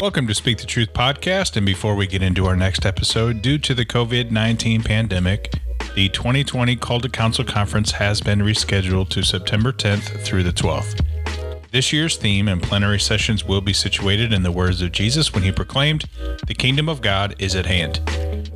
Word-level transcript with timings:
Welcome 0.00 0.28
to 0.28 0.34
Speak 0.34 0.58
the 0.58 0.64
Truth 0.64 0.92
podcast. 0.92 1.56
And 1.56 1.66
before 1.66 1.96
we 1.96 2.06
get 2.06 2.22
into 2.22 2.46
our 2.46 2.54
next 2.54 2.86
episode, 2.86 3.42
due 3.42 3.58
to 3.58 3.74
the 3.74 3.84
COVID 3.84 4.30
19 4.30 4.84
pandemic, 4.84 5.52
the 5.96 6.08
2020 6.10 6.76
Call 6.76 7.00
to 7.00 7.08
Counsel 7.08 7.44
Conference 7.44 7.90
has 7.90 8.20
been 8.20 8.38
rescheduled 8.38 9.08
to 9.08 9.24
September 9.24 9.72
10th 9.72 10.24
through 10.24 10.44
the 10.44 10.52
12th. 10.52 11.04
This 11.72 11.92
year's 11.92 12.16
theme 12.16 12.46
and 12.46 12.62
plenary 12.62 13.00
sessions 13.00 13.44
will 13.44 13.60
be 13.60 13.72
situated 13.72 14.32
in 14.32 14.44
the 14.44 14.52
words 14.52 14.82
of 14.82 14.92
Jesus 14.92 15.34
when 15.34 15.42
he 15.42 15.50
proclaimed, 15.50 16.04
The 16.46 16.54
kingdom 16.54 16.88
of 16.88 17.00
God 17.00 17.34
is 17.40 17.56
at 17.56 17.66
hand. 17.66 17.96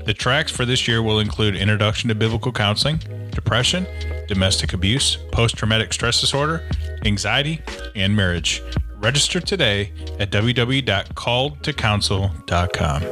The 0.07 0.15
tracks 0.15 0.53
for 0.53 0.65
this 0.65 0.87
year 0.87 1.03
will 1.03 1.19
include 1.19 1.57
Introduction 1.57 2.07
to 2.11 2.15
Biblical 2.15 2.53
Counseling, 2.53 3.01
Depression, 3.33 3.85
Domestic 4.29 4.75
Abuse, 4.75 5.17
Post 5.33 5.57
Traumatic 5.57 5.93
Stress 5.93 6.21
Disorder, 6.21 6.63
Anxiety, 7.05 7.61
and 7.97 8.15
Marriage. 8.15 8.63
Register 9.03 9.41
today 9.41 9.91
at 10.21 10.31
www.calledtocounsel.com. 10.31 13.03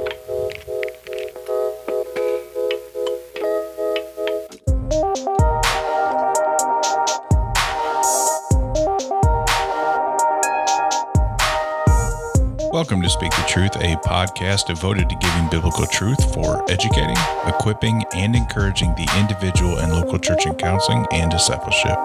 Welcome 12.72 13.02
to 13.02 13.10
Speak 13.10 13.32
the 13.32 13.44
Truth, 13.48 13.74
a 13.74 13.96
podcast 14.06 14.68
devoted 14.68 15.08
to 15.08 15.16
giving 15.16 15.48
biblical 15.50 15.86
truth 15.86 16.32
for 16.32 16.62
educating, 16.70 17.16
equipping, 17.46 18.04
and 18.14 18.36
encouraging 18.36 18.94
the 18.94 19.08
individual 19.18 19.80
and 19.80 19.92
local 19.92 20.20
church 20.20 20.46
in 20.46 20.54
counseling 20.54 21.04
and 21.10 21.32
discipleship. 21.32 21.98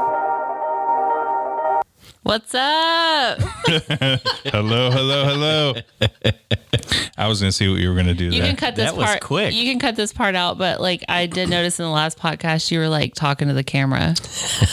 What's 2.24 2.56
up? 2.56 3.05
hello, 4.46 4.92
hello, 4.92 5.26
hello. 5.26 5.74
I 7.18 7.28
was 7.28 7.40
going 7.40 7.50
to 7.50 7.52
see 7.52 7.68
what 7.70 7.80
you 7.80 7.90
were 7.90 7.96
going 7.96 8.08
to 8.08 8.14
do 8.14 8.26
You 8.26 8.32
there. 8.42 8.48
can 8.48 8.56
cut 8.56 8.76
this 8.76 8.86
That 8.92 8.98
was 8.98 9.06
part. 9.06 9.22
quick. 9.22 9.54
You 9.54 9.64
can 9.72 9.80
cut 9.80 9.96
this 9.96 10.12
part 10.14 10.36
out, 10.36 10.58
but 10.58 10.82
like 10.82 11.04
I 11.08 11.26
did 11.26 11.50
notice 11.50 11.80
in 11.80 11.86
the 11.86 11.92
last 11.92 12.18
podcast, 12.20 12.72
you 12.72 12.80
were 12.80 12.90
like 12.90 13.14
talking 13.16 13.48
to 13.48 13.54
the 13.54 13.64
camera. 13.64 14.16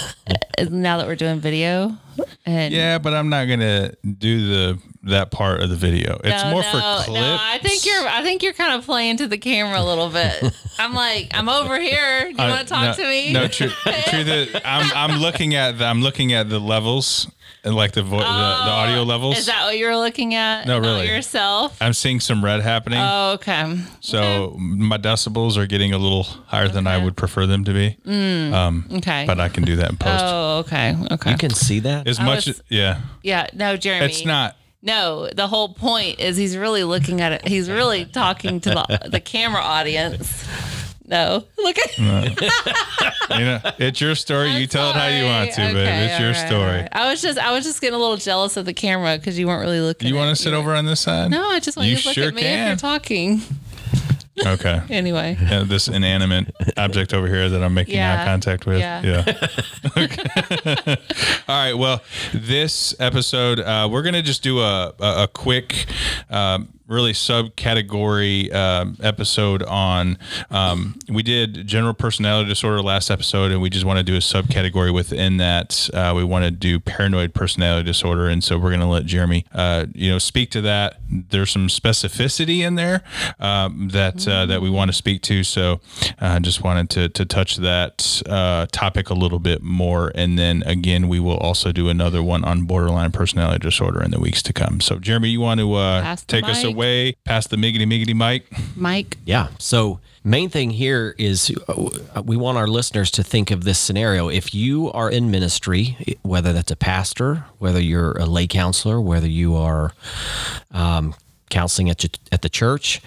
now 0.71 0.99
that 0.99 1.07
we're 1.07 1.17
doing 1.17 1.41
video, 1.41 1.97
and 2.45 2.73
yeah, 2.75 2.99
but 2.99 3.15
I'm 3.15 3.29
not 3.29 3.47
going 3.47 3.61
to 3.61 3.97
do 4.05 4.47
the 4.49 4.79
that 5.05 5.31
part 5.31 5.61
of 5.63 5.69
the 5.71 5.77
video. 5.77 6.21
It's 6.23 6.45
No, 6.45 6.51
more 6.51 6.63
no, 6.63 6.71
for 6.71 7.05
clips. 7.05 7.09
No, 7.21 7.37
I 7.41 7.59
think 7.59 7.85
you're. 7.87 8.07
I 8.07 8.23
think 8.23 8.43
you're 8.43 8.53
kind 8.53 8.75
of 8.75 8.85
playing 8.85 9.17
to 9.19 9.27
the 9.29 9.39
camera 9.39 9.81
a 9.81 9.85
little 9.85 10.11
bit. 10.11 10.55
I'm 10.79 10.95
like, 10.95 11.31
I'm 11.35 11.49
over 11.49 11.79
here. 11.81 12.25
Do 12.25 12.29
you 12.31 12.37
Uh, 12.39 12.49
want 12.49 12.61
to 12.61 12.67
talk 12.67 12.99
no, 12.99 13.05
to 13.05 13.09
me? 13.11 13.33
No, 13.33 13.49
true. 13.49 13.69
true 13.85 14.25
that 14.25 14.63
I'm 14.65 14.91
I'm 14.95 15.21
looking 15.21 15.55
at 15.55 15.79
the, 15.79 15.85
I'm 15.87 16.03
looking 16.03 16.33
at 16.33 16.49
the 16.49 16.59
levels 16.61 17.29
and 17.65 17.75
like 17.75 17.93
the 17.93 18.03
vo- 18.03 18.19
the, 18.19 18.23
the 18.25 18.27
audio 18.27 19.03
levels. 19.05 19.37
Oh, 19.37 19.39
Is 19.39 19.47
that 19.47 19.65
what 19.65 19.79
you're 19.79 19.97
looking 19.97 20.35
at? 20.35 20.67
No, 20.67 20.81
Not 20.81 20.87
really. 20.89 21.07
yourself. 21.09 21.77
I'm 21.81 21.93
seeing 21.93 22.19
some 22.21 22.45
red 22.45 22.61
happening. 22.61 22.99
Oh, 23.01 23.33
okay. 23.35 23.79
so 24.01 24.55
my 24.59 24.99
decibels 24.99 25.57
are 25.57 25.67
getting 25.67 25.93
a 25.93 25.99
little 25.99 26.25
higher 26.25 26.69
than 26.69 26.87
I 26.87 26.99
would 27.03 27.17
prefer 27.17 27.47
them 27.47 27.65
to 27.65 27.73
be. 27.73 27.97
Um, 28.53 28.87
okay. 28.95 29.25
But 29.27 29.39
I 29.41 29.49
can 29.49 29.65
do 29.65 29.77
that 29.77 29.91
in 29.91 29.97
post. 29.97 30.25
oh, 30.27 30.59
okay. 30.67 30.97
Okay. 31.13 31.31
You 31.31 31.37
can 31.39 31.51
see 31.51 31.81
that. 31.81 32.07
as 32.09 32.19
I 32.19 32.25
much 32.25 32.47
was- 32.47 32.61
as, 32.61 32.63
yeah. 32.69 33.01
yeah. 33.23 33.47
No, 33.55 33.77
Jeremy. 33.77 34.07
It's 34.07 34.25
not 34.25 34.57
No, 34.83 35.29
the 35.33 35.47
whole 35.47 35.73
point 35.75 36.19
is 36.19 36.37
he's 36.37 36.57
really 36.57 36.83
looking 36.85 37.21
at 37.21 37.31
it. 37.33 37.47
He's 37.47 37.71
really 37.71 38.05
talking 38.05 38.61
to 38.61 38.71
the 38.71 39.09
the 39.11 39.21
camera 39.21 39.61
audience. 39.63 40.45
No, 41.05 41.45
look 41.59 41.77
at. 41.79 41.99
you 41.99 42.05
know, 43.45 43.61
it's 43.79 44.01
your 44.01 44.15
story. 44.15 44.53
you 44.53 44.67
tell 44.67 44.91
it 44.91 44.97
how 44.97 45.09
you 45.09 45.25
want 45.25 45.51
to, 45.51 45.55
Sorry. 45.57 45.73
but 45.73 45.87
it's 45.87 46.21
your 46.21 46.31
right, 46.31 46.47
story. 46.49 46.81
right. 46.83 46.89
I 46.93 47.11
was 47.11 47.21
just, 47.21 47.39
I 47.39 47.53
was 47.53 47.65
just 47.65 47.81
getting 47.81 47.97
a 47.97 47.99
little 47.99 48.17
jealous 48.17 48.57
of 48.57 48.65
the 48.67 48.73
camera 48.73 49.19
because 49.19 49.39
you 49.39 49.47
weren't 49.49 49.63
really 49.63 49.81
looking. 49.81 50.09
You 50.09 50.15
want 50.15 50.35
to 50.37 50.41
sit 50.41 50.55
over 50.55 50.75
on 50.75 50.87
this 50.87 51.01
side? 51.01 51.31
No, 51.31 51.49
I 51.51 51.59
just 51.61 51.77
want 51.77 51.89
You 51.89 51.97
you 51.97 52.01
to 52.03 52.09
look 52.09 52.15
sure 52.15 52.29
at 52.29 52.35
me 52.35 52.43
if 52.43 52.67
you're 52.69 52.77
talking. 52.77 53.43
Okay. 54.47 54.81
Anyway. 54.91 55.37
Yeah, 55.41 55.65
this 55.65 55.89
inanimate 55.89 56.55
object 56.77 57.13
over 57.15 57.27
here 57.27 57.49
that 57.51 57.63
I'm 57.63 57.75
making 57.75 57.99
eye 58.01 58.25
contact 58.25 58.67
with. 58.67 58.81
Yeah. 58.81 59.25
Okay. 59.97 60.97
All 61.49 61.55
right. 61.65 61.75
Well, 61.75 62.01
this 62.33 62.95
episode, 62.99 63.61
uh, 63.61 63.89
we're 63.91 64.03
going 64.03 64.15
to 64.15 64.23
just 64.23 64.43
do 64.43 64.61
a, 64.61 64.95
a, 64.99 65.25
a 65.25 65.29
quick, 65.29 65.87
um, 66.31 66.69
really 66.93 67.13
subcategory 67.13 68.53
um, 68.55 68.97
episode 69.03 69.63
on. 69.65 70.19
Um, 70.51 70.99
we 71.09 71.23
did 71.23 71.67
general 71.67 71.95
personality 71.95 72.49
disorder 72.49 72.83
last 72.83 73.11
episode, 73.11 73.51
and 73.51 73.61
we 73.61 73.71
just 73.71 73.85
want 73.85 73.99
to 73.99 74.03
do 74.05 74.15
a 74.15 74.19
subcategory 74.19 74.93
within 74.93 75.39
that. 75.39 75.89
Uh, 75.93 76.13
we 76.15 76.25
want 76.25 76.45
to 76.45 76.51
do 76.51 76.79
paranoid 76.79 77.35
personality 77.35 77.87
disorder, 77.87 78.29
and 78.29 78.45
so 78.45 78.59
we're 78.59 78.71
going 78.71 78.81
to 78.81 78.87
let 78.87 79.07
Jeremy, 79.07 79.47
uh, 79.53 79.87
you 79.95 80.11
know, 80.11 80.19
speak 80.19 80.51
to 80.51 80.61
that. 80.63 80.99
There's 81.11 81.51
some 81.51 81.69
specificity 81.69 82.59
in 82.61 82.75
there 82.75 83.03
um, 83.41 83.89
that 83.93 84.27
uh, 84.29 84.47
that 84.47 84.61
we 84.61 84.71
want 84.71 84.91
to 84.91 84.93
speak 84.93 85.23
to. 85.23 85.43
So, 85.45 85.81
uh, 86.21 86.41
just 86.41 86.63
wanted 86.63 86.91
to 86.91 87.09
to 87.09 87.25
touch 87.25 87.57
that 87.57 88.23
uh, 88.29 88.67
topic 88.73 89.11
a 89.11 89.15
little 89.15 89.39
bit 89.39 89.63
more, 89.63 90.13
and 90.15 90.39
then 90.39 90.63
again, 90.67 91.09
we 91.09 91.21
will 91.21 91.39
also 91.39 91.73
do 91.73 91.89
another 91.89 92.23
one 92.23 92.45
on 92.45 92.63
borderline 92.65 93.13
personality 93.13 93.59
disorder 93.59 94.03
in 94.03 94.11
the 94.11 94.21
weeks 94.21 94.43
to 94.43 94.53
come. 94.53 94.81
So, 94.81 94.99
Jeremy, 94.99 95.29
you 95.31 95.41
want 95.41 95.61
to 95.61 95.73
uh, 95.75 96.01
take 96.27 96.45
us 96.45 96.63
mic. 96.69 96.77
Away 96.83 97.17
past 97.25 97.51
the 97.51 97.57
miggity 97.57 97.87
miggity 97.87 98.15
mic? 98.15 98.47
Mike. 98.77 99.17
Yeah. 99.25 99.49
So, 99.59 100.01
main 100.25 100.49
thing 100.49 100.71
here 100.71 101.15
is 101.19 101.55
uh, 101.69 102.23
we 102.25 102.37
want 102.37 102.59
our 102.59 102.67
listeners 102.67 103.11
to 103.13 103.23
think 103.23 103.51
of 103.51 103.65
this 103.65 103.79
scenario. 103.79 104.29
If 104.29 104.55
you 104.55 104.91
are 104.93 105.11
in 105.11 105.31
ministry, 105.31 105.97
whether 106.23 106.53
that's 106.53 106.71
a 106.71 106.77
pastor, 106.77 107.47
whether 107.59 107.81
you're 107.81 108.13
a 108.13 108.27
lay 108.27 108.47
counselor, 108.47 109.01
whether 109.01 109.29
you 109.29 109.57
are 109.57 109.93
um, 110.73 111.15
counseling 111.51 111.91
at, 111.91 112.05
at 112.33 112.43
the 112.43 112.49
church, 112.49 113.01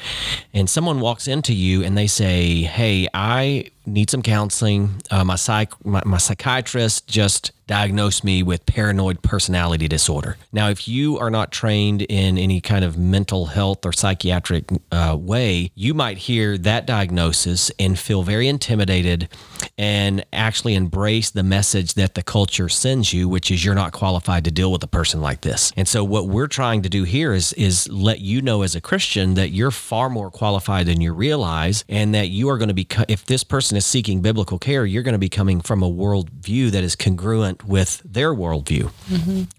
and 0.53 0.69
someone 0.69 0.99
walks 0.99 1.27
into 1.27 1.53
you 1.53 1.83
and 1.83 1.97
they 1.97 2.07
say, 2.07 2.61
Hey, 2.61 3.07
I 3.13 3.71
need 3.85 4.09
some 4.09 4.21
counseling. 4.21 5.01
Uh, 5.11 5.23
my, 5.23 5.35
psych, 5.35 5.73
my, 5.85 6.01
my 6.05 6.17
psychiatrist 6.17 7.07
just 7.07 7.51
diagnosed 7.67 8.23
me 8.23 8.43
with 8.43 8.65
paranoid 8.65 9.21
personality 9.21 9.87
disorder. 9.87 10.37
Now, 10.51 10.69
if 10.69 10.87
you 10.87 11.17
are 11.17 11.31
not 11.31 11.51
trained 11.51 12.03
in 12.03 12.37
any 12.37 12.61
kind 12.61 12.85
of 12.85 12.97
mental 12.97 13.47
health 13.47 13.85
or 13.85 13.93
psychiatric 13.93 14.65
uh, 14.91 15.17
way, 15.19 15.71
you 15.75 15.93
might 15.93 16.17
hear 16.17 16.57
that 16.59 16.85
diagnosis 16.85 17.71
and 17.79 17.97
feel 17.97 18.23
very 18.23 18.47
intimidated 18.47 19.29
and 19.77 20.25
actually 20.31 20.75
embrace 20.75 21.31
the 21.31 21.43
message 21.43 21.95
that 21.95 22.15
the 22.15 22.23
culture 22.23 22.69
sends 22.69 23.13
you, 23.13 23.27
which 23.27 23.49
is 23.51 23.65
you're 23.65 23.75
not 23.75 23.91
qualified 23.91 24.45
to 24.45 24.51
deal 24.51 24.71
with 24.71 24.83
a 24.83 24.87
person 24.87 25.21
like 25.21 25.41
this. 25.41 25.71
And 25.75 25.87
so, 25.87 26.03
what 26.03 26.27
we're 26.27 26.47
trying 26.47 26.81
to 26.83 26.89
do 26.89 27.03
here 27.03 27.33
is 27.33 27.53
is 27.53 27.89
let 27.89 28.19
you 28.19 28.41
know 28.41 28.61
as 28.61 28.75
a 28.75 28.81
Christian 28.81 29.33
that 29.35 29.49
you're 29.49 29.71
far 29.71 30.09
more 30.09 30.29
qualified 30.29 30.85
than 30.85 31.01
you 31.01 31.13
realize, 31.13 31.83
and 31.89 32.13
that 32.13 32.29
you 32.29 32.49
are 32.49 32.57
going 32.57 32.69
to 32.69 32.73
be 32.73 32.87
if 33.07 33.25
this 33.25 33.43
person 33.43 33.77
is 33.77 33.85
seeking 33.85 34.21
biblical 34.21 34.59
care, 34.59 34.85
you're 34.85 35.03
going 35.03 35.13
to 35.13 35.19
be 35.19 35.29
coming 35.29 35.61
from 35.61 35.83
a 35.83 35.89
worldview 35.89 36.71
that 36.71 36.83
is 36.83 36.95
congruent 36.95 37.54
with 37.63 38.01
their 38.05 38.33
worldview, 38.33 38.91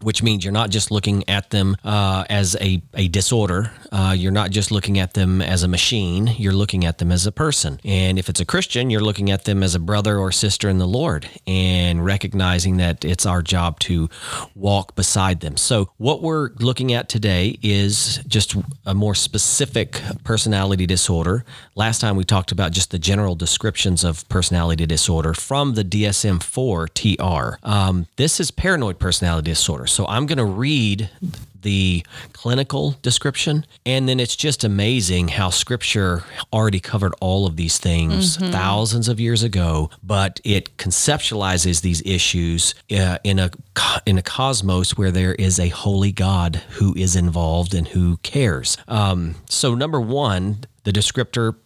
which 0.02 0.22
means 0.22 0.44
you're 0.44 0.52
not 0.52 0.70
just 0.70 0.90
looking 0.90 1.28
at 1.28 1.50
them 1.50 1.76
uh, 1.84 2.24
as 2.28 2.56
a, 2.60 2.82
a 2.94 3.08
disorder. 3.08 3.70
Uh, 3.92 4.14
you're 4.16 4.32
not 4.32 4.50
just 4.50 4.70
looking 4.70 4.98
at 4.98 5.14
them 5.14 5.40
as 5.40 5.62
a 5.62 5.68
machine. 5.68 6.26
You're 6.38 6.52
looking 6.52 6.84
at 6.84 6.98
them 6.98 7.10
as 7.12 7.26
a 7.26 7.32
person. 7.32 7.80
And 7.84 8.18
if 8.18 8.28
it's 8.28 8.40
a 8.40 8.44
Christian, 8.44 8.90
you're 8.90 9.00
looking 9.00 9.30
at 9.30 9.44
them 9.44 9.62
as 9.62 9.74
a 9.74 9.78
brother 9.80 10.18
or 10.18 10.32
sister 10.32 10.68
in 10.68 10.78
the 10.78 10.86
Lord 10.86 11.28
and 11.46 12.04
recognizing 12.04 12.76
that 12.78 13.04
it's 13.04 13.26
our 13.26 13.42
job 13.42 13.78
to 13.80 14.08
walk 14.54 14.94
beside 14.96 15.40
them. 15.40 15.56
So, 15.56 15.90
what 15.96 16.22
we're 16.22 16.50
looking 16.58 16.92
at 16.92 17.08
today 17.08 17.58
is 17.62 18.18
just 18.26 18.56
a 18.84 18.94
more 18.94 19.14
specific 19.14 20.00
personality 20.24 20.86
disorder. 20.86 21.44
Last 21.74 22.00
time 22.00 22.16
we 22.16 22.24
talked 22.24 22.52
about 22.52 22.72
just 22.72 22.90
the 22.90 22.98
general 22.98 23.34
descriptions 23.34 24.04
of 24.04 24.28
personality 24.28 24.86
disorder 24.86 25.34
from 25.34 25.74
the 25.74 25.84
DSM 25.84 26.42
4 26.42 26.88
TR. 26.88 27.58
Um, 27.86 28.06
this 28.16 28.40
is 28.40 28.50
paranoid 28.50 28.98
personality 28.98 29.50
disorder. 29.52 29.86
So, 29.86 30.06
I'm 30.06 30.26
going 30.26 30.38
to 30.38 30.44
read 30.44 31.08
the 31.66 32.06
clinical 32.32 32.94
description. 33.02 33.66
And 33.84 34.08
then 34.08 34.20
it's 34.20 34.36
just 34.36 34.62
amazing 34.62 35.28
how 35.28 35.50
scripture 35.50 36.22
already 36.52 36.78
covered 36.78 37.12
all 37.20 37.44
of 37.44 37.56
these 37.56 37.78
things 37.78 38.36
thousands 38.36 39.08
of 39.08 39.18
years 39.18 39.42
ago, 39.42 39.90
but 40.00 40.40
it 40.44 40.76
conceptualizes 40.76 41.82
these 41.82 42.02
issues 42.06 42.76
uh, 42.92 43.18
in 43.24 43.40
a 43.40 43.50
in 44.06 44.16
a 44.16 44.22
cosmos 44.22 44.96
where 44.96 45.10
there 45.10 45.34
is 45.34 45.58
a 45.58 45.68
holy 45.68 46.12
God 46.12 46.62
who 46.78 46.94
is 46.94 47.16
involved 47.16 47.74
and 47.74 47.88
who 47.88 48.16
cares. 48.18 48.78
Um, 48.86 49.34
so 49.48 49.74
number 49.74 50.00
one, 50.00 50.58
the 50.84 50.92
descriptor 50.92 51.56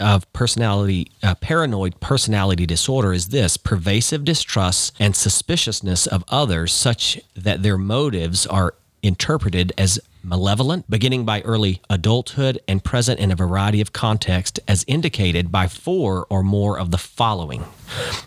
of 0.00 0.32
personality, 0.32 1.10
uh, 1.22 1.34
paranoid 1.34 2.00
personality 2.00 2.64
disorder 2.64 3.12
is 3.12 3.28
this 3.28 3.58
pervasive 3.58 4.24
distrust 4.24 4.96
and 4.98 5.14
suspiciousness 5.14 6.06
of 6.06 6.24
others, 6.28 6.72
such 6.72 7.20
that 7.36 7.62
their 7.62 7.76
motives 7.76 8.46
are 8.46 8.72
interpreted 9.02 9.72
as 9.78 9.98
malevolent, 10.30 10.88
beginning 10.88 11.24
by 11.26 11.42
early 11.42 11.82
adulthood 11.90 12.58
and 12.66 12.82
present 12.82 13.20
in 13.20 13.30
a 13.30 13.36
variety 13.36 13.80
of 13.82 13.92
contexts, 13.92 14.60
as 14.66 14.84
indicated 14.86 15.52
by 15.52 15.66
four 15.66 16.26
or 16.30 16.42
more 16.42 16.78
of 16.78 16.90
the 16.92 16.98
following. 16.98 17.64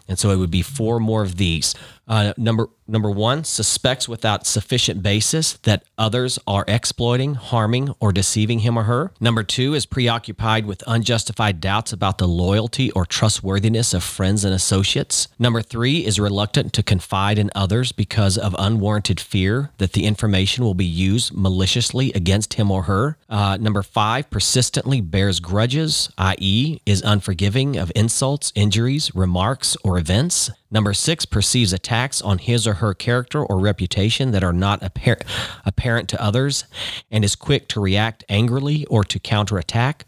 And 0.08 0.20
so 0.20 0.30
it 0.30 0.38
would 0.38 0.52
be 0.52 0.62
four 0.62 1.00
more 1.00 1.24
of 1.24 1.38
these 1.38 1.74
Uh, 2.06 2.34
number 2.36 2.68
number 2.86 3.10
one 3.10 3.46
suspects 3.46 4.10
without 4.10 4.46
sufficient 4.46 5.02
basis 5.02 5.54
that 5.64 5.86
others 5.98 6.38
are 6.46 6.66
exploiting, 6.68 7.36
harming, 7.36 7.90
or 8.02 8.12
deceiving 8.12 8.60
him 8.60 8.78
or 8.78 8.84
her. 8.84 9.12
Number 9.22 9.42
two 9.42 9.74
is 9.74 9.86
preoccupied 9.86 10.66
with 10.66 10.84
unjustified 10.86 11.62
doubts 11.62 11.94
about 11.94 12.18
the 12.18 12.28
loyalty 12.28 12.92
or 12.92 13.06
trustworthiness 13.06 13.94
of 13.94 14.04
friends 14.04 14.44
and 14.44 14.54
associates. 14.54 15.30
Number 15.40 15.62
three 15.62 16.06
is 16.06 16.20
reluctant 16.20 16.74
to 16.74 16.84
confide 16.84 17.40
in 17.40 17.50
others 17.56 17.94
because 17.94 18.38
of 18.38 18.54
unwarranted 18.60 19.22
fear 19.22 19.72
that 19.78 19.94
the 19.94 20.04
information 20.04 20.66
will 20.66 20.76
be 20.86 21.08
used 21.10 21.34
maliciously 21.34 21.93
against 21.94 22.56
him 22.56 22.72
or 22.72 22.84
her. 22.84 23.18
Uh, 23.30 23.58
number 23.58 23.84
five 23.84 24.30
persistently 24.30 25.02
bears 25.02 25.40
grudges, 25.40 26.10
i.e., 26.18 26.80
is 26.86 27.02
unforgiving 27.04 27.78
of 27.78 27.92
insults, 27.96 28.52
injuries, 28.56 29.14
remarks, 29.16 29.78
or 29.84 29.98
events. 29.98 30.50
Number 30.72 30.94
six 30.94 31.26
perceives 31.26 31.72
attacks 31.72 32.22
on 32.22 32.40
his 32.40 32.66
or 32.66 32.76
her 32.76 32.96
character 32.96 33.44
or 33.44 33.60
reputation 33.60 34.32
that 34.32 34.44
are 34.44 34.54
not 34.54 34.82
appar- 34.82 35.22
apparent 35.66 36.10
to 36.10 36.22
others 36.22 36.66
and 37.12 37.24
is 37.24 37.36
quick 37.36 37.68
to 37.70 37.80
react 37.80 38.24
angrily 38.28 38.86
or 38.86 39.04
to 39.04 39.20
counterattack. 39.20 40.06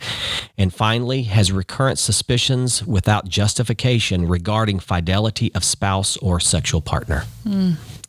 And 0.58 0.74
finally, 0.74 1.24
has 1.24 1.52
recurrent 1.52 2.00
suspicions 2.00 2.84
without 2.84 3.28
justification 3.30 4.28
regarding 4.28 4.80
fidelity 4.80 5.54
of 5.54 5.64
spouse 5.64 6.18
or 6.18 6.40
sexual 6.40 6.82
partner. 6.82 7.26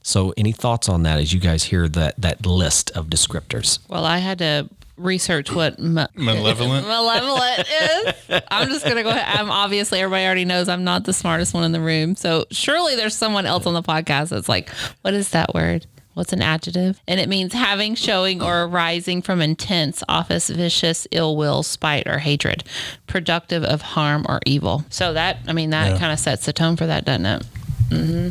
So, 0.07 0.33
any 0.37 0.53
thoughts 0.53 0.89
on 0.89 1.03
that 1.03 1.19
as 1.19 1.33
you 1.33 1.41
guys 1.41 1.65
hear 1.65 1.89
that, 1.89 2.15
that 2.19 2.47
list 2.47 2.93
of 2.93 3.09
descriptors? 3.09 3.81
Well, 3.89 4.05
I 4.05 4.19
had 4.19 4.39
to 4.39 4.69
research 4.97 5.51
what 5.51 5.81
ma- 5.81 6.07
Malevolent. 6.15 6.87
malevolent 6.89 7.67
is. 7.69 8.41
I'm 8.49 8.69
just 8.69 8.87
gonna 8.87 9.03
go 9.03 9.09
ahead. 9.09 9.37
I'm 9.41 9.51
obviously 9.51 9.99
everybody 10.01 10.25
already 10.25 10.45
knows 10.45 10.69
I'm 10.69 10.85
not 10.85 11.03
the 11.05 11.13
smartest 11.13 11.55
one 11.55 11.65
in 11.65 11.73
the 11.73 11.81
room. 11.81 12.15
So 12.15 12.45
surely 12.53 12.95
there's 12.95 13.17
someone 13.17 13.47
else 13.47 13.67
on 13.67 13.75
the 13.75 13.83
podcast 13.83 14.29
that's 14.29 14.49
like, 14.49 14.69
what 15.03 15.13
is 15.13 15.31
that 15.31 15.53
word? 15.55 15.87
What's 16.15 16.33
an 16.33 16.41
adjective? 16.41 17.03
And 17.09 17.19
it 17.19 17.29
means 17.29 17.53
having, 17.53 17.97
showing, 17.97 18.41
or 18.41 18.63
arising 18.63 19.23
from 19.23 19.43
intense, 19.43 20.05
office, 20.09 20.49
vicious, 20.49 21.09
ill 21.11 21.37
will, 21.37 21.65
spite, 21.65 22.07
or 22.07 22.19
hatred, 22.19 22.63
productive 23.09 23.65
of 23.65 23.83
harm 23.83 24.25
or 24.29 24.39
evil. 24.47 24.85
So 24.89 25.13
that, 25.15 25.39
I 25.49 25.53
mean, 25.53 25.71
that 25.71 25.91
Yeah. 25.95 25.99
kind 25.99 26.13
of 26.13 26.21
sets 26.21 26.47
the 26.47 26.53
tone 26.53 26.77
for 26.77 26.87
that, 26.87 27.05
doesn't 27.05 27.27
it? 27.27 27.43
Mm-hmm. 27.91 28.29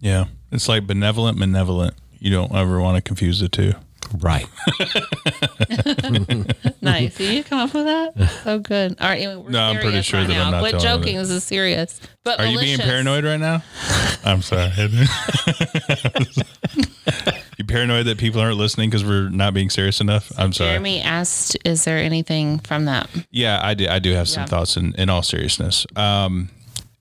Yeah. 0.00 0.26
It's 0.54 0.68
like 0.68 0.86
benevolent, 0.86 1.36
malevolent. 1.36 1.94
You 2.20 2.30
don't 2.30 2.54
ever 2.54 2.80
want 2.80 2.96
to 2.96 3.02
confuse 3.02 3.40
the 3.40 3.48
two. 3.48 3.74
Right. 4.18 4.46
Nice. 6.82 7.16
Did 7.16 7.34
you 7.34 7.42
come 7.42 7.60
up 7.60 7.72
with 7.74 7.86
that? 7.86 8.30
So 8.44 8.58
good. 8.60 8.96
All 9.00 9.08
right. 9.08 9.22
Anyway, 9.22 9.36
we're 9.42 9.50
No, 9.50 9.62
I'm 9.62 9.78
pretty 9.80 10.02
sure 10.02 10.20
right 10.20 10.28
that 10.28 10.36
I'm 10.36 10.50
now. 10.52 10.60
not 10.60 10.60
Quit 10.60 10.72
telling 10.82 11.00
joking. 11.02 11.16
it. 11.16 11.18
This 11.20 11.30
is 11.30 11.44
serious. 11.44 11.98
But 12.24 12.40
Are 12.40 12.46
you 12.46 12.58
being 12.58 12.78
paranoid 12.78 13.24
right 13.24 13.40
now? 13.40 13.62
I'm 14.24 14.42
sorry. 14.42 14.70
you 17.58 17.64
paranoid 17.66 18.06
that 18.06 18.18
people 18.18 18.40
aren't 18.40 18.58
listening 18.58 18.90
because 18.90 19.04
we're 19.04 19.28
not 19.30 19.54
being 19.54 19.70
serious 19.70 20.00
enough? 20.00 20.30
I'm 20.36 20.52
sorry. 20.52 20.70
Jeremy 20.72 21.00
asked, 21.00 21.56
"Is 21.64 21.84
there 21.84 21.98
anything 21.98 22.58
from 22.60 22.84
that?" 22.86 23.08
Yeah, 23.30 23.60
I 23.62 23.74
do. 23.74 23.88
I 23.88 23.98
do 23.98 24.12
have 24.12 24.28
some 24.28 24.42
Yeah. 24.42 24.46
thoughts 24.46 24.76
in, 24.76 24.94
in 24.96 25.08
all 25.08 25.22
seriousness. 25.22 25.86
Um, 25.96 26.50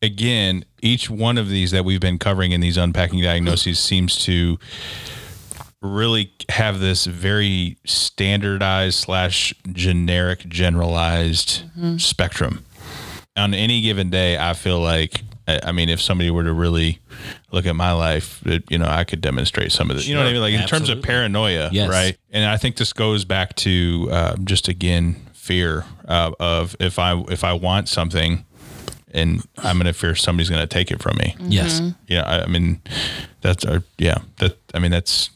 again, 0.03 0.65
each 0.81 1.09
one 1.09 1.38
of 1.39 1.50
these 1.50 1.71
that 1.71 1.83
we've 1.85 2.01
been 2.01 2.19
covering 2.19 2.51
in 2.51 2.61
these 2.61 2.77
unpacking 2.77 3.21
diagnoses 3.21 3.79
seems 3.91 4.23
to 4.25 4.59
really 5.81 6.31
have 6.50 6.79
this 6.79 7.05
very 7.05 7.77
standardized 7.85 9.00
slash 9.00 9.53
generic 9.71 10.47
generalized 10.47 11.63
spectrum. 11.97 12.63
On 13.35 13.53
any 13.53 13.81
given 13.81 14.09
day, 14.09 14.38
I 14.38 14.53
feel 14.53 14.79
like, 14.79 15.23
I 15.47 15.59
I 15.65 15.71
mean, 15.71 15.89
if 15.89 16.00
somebody 16.01 16.29
were 16.29 16.44
to 16.44 16.53
really 16.53 17.00
look 17.51 17.65
at 17.65 17.75
my 17.75 17.91
life, 17.91 18.45
it, 18.45 18.63
you 18.69 18.77
know, 18.77 18.88
I 18.88 19.03
could 19.05 19.21
demonstrate 19.21 19.71
some 19.71 19.89
of 19.89 19.95
this. 19.97 20.05
You 20.07 20.13
know 20.13 20.21
what 20.21 20.29
I 20.29 20.33
mean? 20.33 20.41
Like 20.41 20.53
in 20.53 20.67
terms 20.67 20.89
of 20.89 21.01
paranoia, 21.01 21.69
Yes. 21.71 21.89
right? 21.89 22.15
And 22.31 22.45
I 22.45 22.57
think 22.57 22.75
this 22.75 22.94
goes 22.94 23.25
back 23.25 23.55
to 23.57 24.07
uh, 24.11 24.35
just 24.44 24.67
again 24.67 25.15
fear 25.33 25.83
uh, 26.07 26.31
of 26.39 26.75
if 26.79 27.00
I 27.00 27.19
if 27.29 27.44
I 27.44 27.53
want 27.53 27.89
something, 27.89 28.45
and 29.13 29.45
I'm 29.57 29.77
going 29.77 29.86
to 29.86 29.94
fear 29.94 30.15
somebody's 30.15 30.50
going 30.50 30.62
to 30.62 30.68
take 30.68 30.92
it 30.92 31.01
from 31.01 31.18
me. 31.18 31.36
Yes. 31.39 31.80
Mm-hmm. 31.80 31.89
Yeah, 32.07 32.24
I, 32.24 32.44
I 32.44 32.45
mean, 32.48 32.81
that's 33.42 33.65
our 33.65 33.83
yeah. 33.98 34.19
That 34.38 34.57
I 34.74 34.80
mean 34.80 34.92
that's 34.92 35.30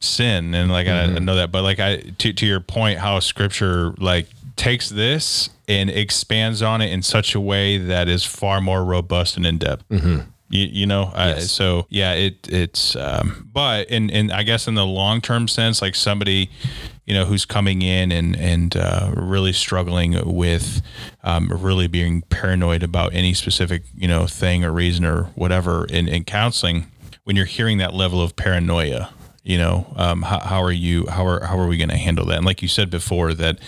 sin, 0.00 0.54
and 0.54 0.70
like 0.70 0.86
I, 0.86 1.02
I 1.02 1.18
know 1.18 1.36
that, 1.36 1.50
but 1.50 1.62
like 1.62 1.80
I 1.80 1.96
to 2.18 2.32
to 2.32 2.46
your 2.46 2.60
point, 2.60 2.98
how 2.98 3.18
Scripture 3.20 3.94
like 3.98 4.28
takes 4.56 4.88
this 4.88 5.50
and 5.66 5.90
expands 5.90 6.62
on 6.62 6.80
it 6.80 6.92
in 6.92 7.02
such 7.02 7.34
a 7.34 7.40
way 7.40 7.78
that 7.78 8.08
is 8.08 8.24
far 8.24 8.60
more 8.60 8.84
robust 8.84 9.36
and 9.36 9.46
in 9.46 9.58
depth. 9.58 9.88
Mm-hmm. 9.88 10.30
You, 10.54 10.68
you 10.70 10.86
know, 10.86 11.10
I, 11.12 11.40
so 11.40 11.86
yeah, 11.90 12.12
it 12.12 12.48
it's 12.48 12.94
um, 12.94 13.48
but 13.52 13.90
in 13.90 14.08
in 14.08 14.30
I 14.30 14.44
guess 14.44 14.68
in 14.68 14.76
the 14.76 14.86
long 14.86 15.20
term 15.20 15.48
sense, 15.48 15.82
like 15.82 15.96
somebody 15.96 16.48
you 17.06 17.12
know 17.12 17.24
who's 17.24 17.44
coming 17.44 17.82
in 17.82 18.12
and 18.12 18.36
and 18.36 18.76
uh, 18.76 19.12
really 19.16 19.52
struggling 19.52 20.16
with 20.24 20.80
um, 21.24 21.48
really 21.48 21.88
being 21.88 22.22
paranoid 22.22 22.84
about 22.84 23.12
any 23.14 23.34
specific 23.34 23.82
you 23.96 24.06
know 24.06 24.26
thing 24.28 24.64
or 24.64 24.70
reason 24.70 25.04
or 25.04 25.24
whatever 25.34 25.86
in, 25.86 26.06
in 26.06 26.22
counseling 26.22 26.86
when 27.24 27.34
you're 27.34 27.46
hearing 27.46 27.78
that 27.78 27.92
level 27.92 28.22
of 28.22 28.36
paranoia 28.36 29.10
you 29.44 29.58
know 29.58 29.86
um, 29.96 30.22
how, 30.22 30.40
how 30.40 30.62
are 30.62 30.72
you 30.72 31.06
how 31.06 31.26
are 31.26 31.44
how 31.44 31.58
are 31.58 31.66
we 31.68 31.76
going 31.76 31.90
to 31.90 31.96
handle 31.96 32.24
that 32.26 32.38
and 32.38 32.46
like 32.46 32.62
you 32.62 32.68
said 32.68 32.88
before 32.90 33.34
that 33.34 33.58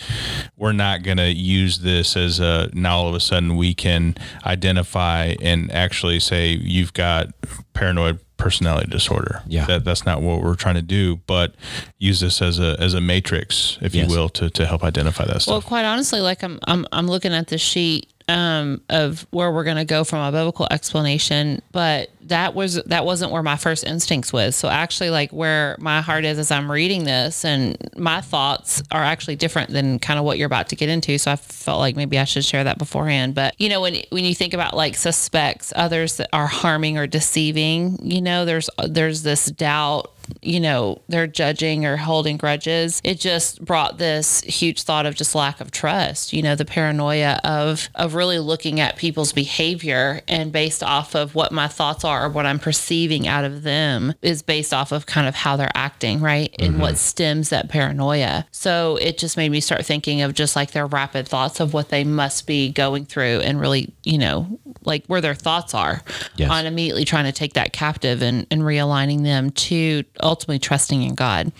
we're 0.57 0.73
not 0.73 1.03
going 1.03 1.19
to 1.19 1.31
use 1.31 1.79
this 1.81 2.17
as 2.17 2.41
a 2.41 2.71
now 2.73 2.97
all 2.97 3.09
of 3.09 3.15
a 3.15 3.21
sudden 3.21 3.57
we 3.57 3.75
can 3.75 4.15
identify 4.47 5.35
and 5.43 5.71
actually 5.73 6.19
say 6.19 6.49
you've 6.51 6.93
got 6.95 7.29
paranoid 7.75 8.19
personality 8.39 8.91
disorder 8.91 9.43
Yeah. 9.47 9.65
that 9.67 9.85
that's 9.85 10.05
not 10.07 10.21
what 10.23 10.43
we're 10.43 10.55
trying 10.57 10.75
to 10.77 10.83
do 10.83 11.17
but 11.27 11.55
use 11.99 12.21
this 12.21 12.41
as 12.43 12.59
a 12.59 12.77
as 12.81 12.95
a 12.95 13.01
matrix 13.01 13.79
if 13.81 13.95
Yes. 13.95 14.09
you 14.09 14.15
will 14.17 14.29
to, 14.31 14.51
to 14.51 14.67
help 14.67 14.83
identify 14.83 15.25
that 15.27 15.45
Well, 15.47 15.63
quite 15.63 15.85
honestly, 15.85 16.21
like 16.21 16.43
I'm, 16.43 16.59
I'm, 16.67 16.87
I'm 16.93 17.07
looking 17.09 17.33
at 17.33 17.47
the 17.49 17.59
sheet 17.59 18.13
um, 18.29 18.81
of 18.89 19.27
where 19.31 19.53
we're 19.53 19.65
going 19.65 19.77
to 19.77 19.85
go 19.85 20.03
from 20.03 20.19
a 20.19 20.33
biblical 20.33 20.67
explanation, 20.71 21.63
but 21.71 22.11
that 22.23 22.55
was 22.55 22.75
that 22.85 23.05
wasn't 23.05 23.31
where 23.31 23.43
my 23.43 23.57
first 23.57 23.85
instincts 23.85 24.33
was. 24.33 24.57
So 24.57 24.69
actually, 24.69 25.11
like 25.11 25.31
where 25.31 25.77
my 25.79 26.01
heart 26.01 26.25
is 26.25 26.39
as 26.39 26.51
I'm 26.51 26.71
reading 26.71 27.05
this, 27.05 27.45
and 27.45 27.77
my 27.97 28.21
thoughts 28.21 28.83
are 28.91 29.03
actually 29.03 29.37
different 29.37 29.71
than 29.71 30.01
kind 30.01 30.19
of 30.19 30.25
what 30.25 30.39
you're 30.39 30.47
about 30.47 30.69
to 30.71 30.77
get 30.77 30.89
into. 30.89 31.19
So 31.19 31.31
I 31.31 31.37
felt 31.37 31.79
like 31.79 31.95
maybe 31.95 32.19
I 32.19 32.25
should 32.25 32.45
share 32.45 32.65
that 32.65 32.79
beforehand. 32.79 33.35
But 33.37 33.55
you 33.59 33.69
know, 33.69 33.81
when 33.81 33.97
when 34.11 34.25
you 34.25 34.35
think 34.35 34.55
about 34.55 34.75
like 34.75 34.97
suspects, 34.97 35.73
others 35.77 36.17
that 36.17 36.29
are 36.33 36.49
harming 36.49 36.99
or 36.99 37.07
deceiving, 37.07 37.99
you 38.03 38.21
know, 38.21 38.45
there's 38.45 38.69
there's 38.89 39.23
this 39.23 39.47
doubt 39.47 40.13
you 40.43 40.61
know, 40.61 41.03
they're 41.09 41.27
judging 41.27 41.85
or 41.85 41.97
holding 41.97 42.37
grudges. 42.37 43.01
It 43.05 43.21
just 43.21 43.65
brought 43.65 43.99
this 43.99 44.41
huge 44.43 44.83
thought 44.83 45.07
of 45.07 45.15
just 45.15 45.35
lack 45.35 45.61
of 45.61 45.71
trust, 45.71 46.33
you 46.33 46.43
know, 46.43 46.55
the 46.55 46.65
paranoia 46.65 47.41
of 47.45 47.89
of 47.95 48.15
really 48.15 48.39
looking 48.39 48.81
at 48.81 48.97
people's 48.97 49.33
behavior 49.33 50.21
and 50.29 50.53
based 50.53 50.83
off 50.83 51.15
of 51.15 51.35
what 51.35 51.53
my 51.53 51.69
thoughts 51.69 52.05
are 52.05 52.27
or 52.27 52.29
what 52.29 52.47
I'm 52.47 52.59
perceiving 52.59 53.27
out 53.27 53.45
of 53.45 53.63
them 53.63 54.15
is 54.23 54.43
based 54.43 54.73
off 54.73 54.93
of 54.93 55.07
kind 55.07 55.27
of 55.27 55.35
how 55.35 55.57
they're 55.57 55.71
acting, 55.75 56.21
right? 56.21 56.55
And 56.59 56.79
what 56.79 56.91
mm-hmm. 56.91 56.97
stems 56.97 57.51
that 57.51 57.69
paranoia. 57.69 58.47
So 58.51 58.97
it 58.97 59.19
just 59.19 59.37
made 59.37 59.51
me 59.51 59.61
start 59.61 59.85
thinking 59.85 60.23
of 60.23 60.35
just 60.35 60.57
like 60.57 60.73
their 60.73 60.87
rapid 60.87 61.29
thoughts 61.29 61.61
of 61.61 61.73
what 61.73 61.89
they 61.89 62.05
must 62.05 62.47
be 62.47 62.71
going 62.71 63.07
through 63.07 63.41
and 63.41 63.61
really, 63.61 63.93
you 64.03 64.19
know, 64.19 64.59
like 64.87 65.05
where 65.07 65.21
their 65.21 65.35
thoughts 65.35 65.75
are 65.75 66.03
Yes. 66.37 66.51
on 66.51 66.65
immediately 66.67 67.05
trying 67.05 67.25
to 67.25 67.33
take 67.33 67.55
that 67.55 67.73
captive 67.73 68.23
and, 68.23 68.47
and 68.51 68.63
realigning 68.63 69.23
them 69.25 69.51
to 69.51 70.05
ultimately 70.23 70.59
trusting 70.59 71.03
in 71.03 71.15
God. 71.15 71.53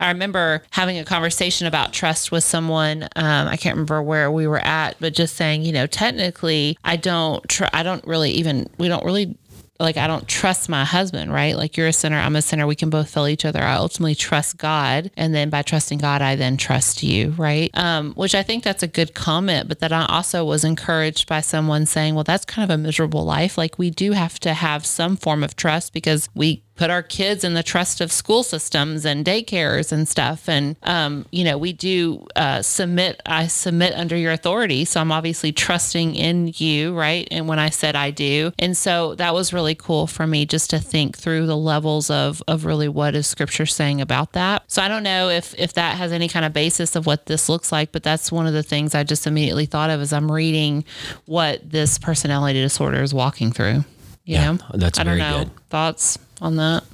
I 0.00 0.08
remember 0.08 0.62
having 0.70 0.98
a 0.98 1.04
conversation 1.04 1.66
about 1.66 1.92
trust 1.92 2.30
with 2.32 2.44
someone. 2.44 3.02
Um, 3.16 3.48
I 3.48 3.56
can't 3.56 3.74
remember 3.74 4.02
where 4.02 4.30
we 4.30 4.46
were 4.46 4.58
at, 4.64 4.96
but 5.00 5.12
just 5.14 5.36
saying, 5.36 5.62
you 5.62 5.72
know, 5.72 5.86
technically, 5.86 6.78
I 6.84 6.96
don't, 6.96 7.46
tr- 7.48 7.64
I 7.72 7.82
don't 7.82 8.04
really 8.06 8.30
even, 8.32 8.68
we 8.78 8.88
don't 8.88 9.04
really 9.04 9.36
like 9.80 9.96
I 9.96 10.06
don't 10.06 10.26
trust 10.26 10.68
my 10.68 10.84
husband, 10.84 11.32
right? 11.32 11.56
Like 11.56 11.76
you're 11.76 11.86
a 11.86 11.92
sinner, 11.92 12.16
I'm 12.16 12.34
a 12.36 12.42
sinner. 12.42 12.66
We 12.66 12.74
can 12.74 12.90
both 12.90 13.10
fill 13.10 13.28
each 13.28 13.44
other. 13.44 13.62
I 13.62 13.74
ultimately 13.74 14.14
trust 14.14 14.56
God, 14.56 15.10
and 15.16 15.34
then 15.34 15.50
by 15.50 15.62
trusting 15.62 15.98
God, 15.98 16.20
I 16.20 16.34
then 16.34 16.56
trust 16.56 17.02
you, 17.02 17.30
right? 17.30 17.70
Um, 17.74 18.12
which 18.14 18.34
I 18.34 18.42
think 18.42 18.64
that's 18.64 18.82
a 18.82 18.88
good 18.88 19.14
comment. 19.14 19.68
But 19.68 19.78
that 19.80 19.92
I 19.92 20.06
also 20.06 20.44
was 20.44 20.64
encouraged 20.64 21.28
by 21.28 21.40
someone 21.40 21.86
saying, 21.86 22.14
"Well, 22.14 22.24
that's 22.24 22.44
kind 22.44 22.68
of 22.68 22.74
a 22.74 22.82
miserable 22.82 23.24
life. 23.24 23.56
Like 23.56 23.78
we 23.78 23.90
do 23.90 24.12
have 24.12 24.40
to 24.40 24.54
have 24.54 24.84
some 24.84 25.16
form 25.16 25.44
of 25.44 25.54
trust 25.54 25.92
because 25.92 26.28
we." 26.34 26.62
Put 26.78 26.90
our 26.90 27.02
kids 27.02 27.42
in 27.42 27.54
the 27.54 27.62
trust 27.64 28.00
of 28.00 28.10
school 28.12 28.42
systems 28.42 29.04
and 29.04 29.24
daycares 29.24 29.90
and 29.92 30.08
stuff, 30.08 30.48
and 30.48 30.76
um, 30.84 31.26
you 31.32 31.42
know 31.44 31.58
we 31.58 31.72
do 31.72 32.24
uh, 32.36 32.62
submit. 32.62 33.20
I 33.26 33.48
submit 33.48 33.94
under 33.94 34.16
your 34.16 34.32
authority, 34.32 34.84
so 34.84 35.00
I'm 35.00 35.10
obviously 35.12 35.50
trusting 35.52 36.14
in 36.14 36.52
you, 36.56 36.94
right? 36.96 37.26
And 37.32 37.48
when 37.48 37.58
I 37.58 37.70
said 37.70 37.96
I 37.96 38.12
do, 38.12 38.52
and 38.60 38.76
so 38.76 39.16
that 39.16 39.34
was 39.34 39.52
really 39.52 39.74
cool 39.74 40.06
for 40.06 40.24
me 40.26 40.46
just 40.46 40.70
to 40.70 40.78
think 40.78 41.18
through 41.18 41.46
the 41.46 41.56
levels 41.56 42.10
of 42.10 42.42
of 42.46 42.64
really 42.64 42.88
what 42.88 43.14
is 43.16 43.26
Scripture 43.26 43.66
saying 43.66 44.00
about 44.00 44.32
that. 44.34 44.62
So 44.68 44.80
I 44.80 44.86
don't 44.86 45.02
know 45.02 45.28
if 45.30 45.54
if 45.58 45.72
that 45.72 45.96
has 45.96 46.12
any 46.12 46.28
kind 46.28 46.44
of 46.46 46.52
basis 46.52 46.94
of 46.94 47.06
what 47.06 47.26
this 47.26 47.48
looks 47.48 47.72
like, 47.72 47.90
but 47.90 48.04
that's 48.04 48.30
one 48.30 48.46
of 48.46 48.52
the 48.52 48.62
things 48.62 48.94
I 48.94 49.02
just 49.02 49.26
immediately 49.26 49.66
thought 49.66 49.90
of 49.90 50.00
as 50.00 50.12
I'm 50.12 50.30
reading 50.30 50.84
what 51.26 51.68
this 51.68 51.98
personality 51.98 52.60
disorder 52.60 53.02
is 53.02 53.12
walking 53.12 53.50
through. 53.50 53.84
You 54.24 54.34
Yeah, 54.34 54.52
know, 54.52 54.58
that's 54.74 54.98
I 54.98 55.04
don't 55.04 55.18
know 55.18 55.44
good. 55.44 55.50
thoughts. 55.70 56.18
On 56.40 56.56
that. 56.56 56.84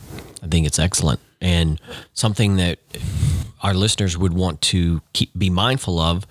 I 0.42 0.46
think 0.46 0.66
it's 0.66 0.78
excellent 0.78 1.20
and 1.44 1.80
something 2.14 2.56
that 2.56 2.78
our 3.62 3.74
listeners 3.74 4.16
would 4.16 4.32
want 4.32 4.60
to 4.60 5.00
keep 5.12 5.30
be 5.36 5.50
mindful 5.50 5.98
of 5.98 6.26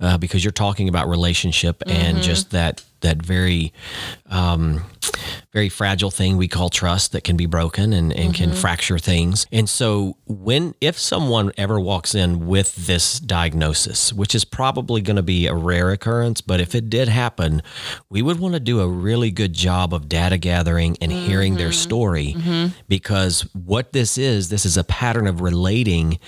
uh, 0.00 0.16
because 0.16 0.44
you're 0.44 0.52
talking 0.52 0.88
about 0.88 1.08
relationship 1.08 1.82
and 1.86 2.22
just 2.22 2.50
that 2.52 2.84
that 3.00 3.18
very 3.18 3.72
um, 4.30 4.84
very 5.54 5.68
fragile 5.68 6.10
thing 6.10 6.36
we 6.36 6.48
call 6.48 6.68
trust 6.68 7.12
that 7.12 7.22
can 7.22 7.36
be 7.36 7.46
broken 7.46 7.92
and, 7.92 8.12
and 8.12 8.34
can 8.34 8.50
mm-hmm. 8.50 8.58
fracture 8.58 8.98
things. 8.98 9.46
And 9.52 9.68
so 9.68 10.16
when 10.26 10.74
if 10.80 10.98
someone 10.98 11.52
ever 11.56 11.78
walks 11.78 12.12
in 12.12 12.46
with 12.46 12.74
this 12.74 13.20
diagnosis, 13.20 14.12
which 14.12 14.34
is 14.34 14.44
probably 14.44 15.00
going 15.00 15.14
to 15.14 15.22
be 15.22 15.46
a 15.46 15.54
rare 15.54 15.92
occurrence, 15.92 16.40
but 16.40 16.60
if 16.60 16.74
it 16.74 16.90
did 16.90 17.08
happen, 17.08 17.62
we 18.10 18.20
would 18.20 18.40
want 18.40 18.54
to 18.54 18.60
do 18.60 18.80
a 18.80 18.88
really 18.88 19.30
good 19.30 19.52
job 19.52 19.94
of 19.94 20.08
data 20.08 20.38
gathering 20.38 20.96
and 21.00 21.12
hearing 21.12 21.54
their 21.54 21.68
mm-hmm. 21.68 21.72
story 21.74 22.34
mm-hmm. 22.36 22.76
because 22.88 23.42
what 23.52 23.92
this 23.92 24.18
is, 24.18 24.48
this 24.48 24.66
is 24.66 24.76
a 24.76 24.82
pattern 24.82 25.28
of 25.28 25.40
relating 25.40 26.18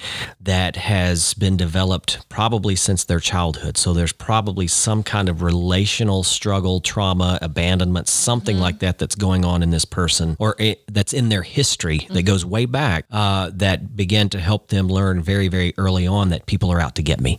that 0.40 0.76
has 0.76 1.34
been 1.34 1.56
developed 1.56 2.28
probably 2.28 2.76
since 2.76 3.02
their 3.02 3.18
childhood. 3.18 3.76
So 3.76 3.92
there's 3.92 4.12
probably 4.12 4.68
some 4.68 5.02
kind 5.02 5.28
of 5.28 5.42
relational 5.42 6.22
struggle, 6.22 6.80
trauma, 6.80 7.40
abandonment, 7.42 8.06
something 8.06 8.60
like 8.60 8.78
that 8.78 8.98
that's 8.98 9.15
going 9.18 9.44
on 9.44 9.62
in 9.62 9.70
this 9.70 9.84
person 9.84 10.36
or 10.38 10.54
it, 10.58 10.82
that's 10.92 11.12
in 11.12 11.28
their 11.28 11.42
history 11.42 12.06
that 12.10 12.22
goes 12.22 12.44
way 12.44 12.66
back 12.66 13.04
uh, 13.10 13.50
that 13.54 13.96
began 13.96 14.28
to 14.28 14.38
help 14.38 14.68
them 14.68 14.88
learn 14.88 15.22
very, 15.22 15.48
very 15.48 15.74
early 15.78 16.06
on 16.06 16.30
that 16.30 16.46
people 16.46 16.70
are 16.70 16.80
out 16.80 16.94
to 16.96 17.02
get 17.02 17.20
me. 17.20 17.38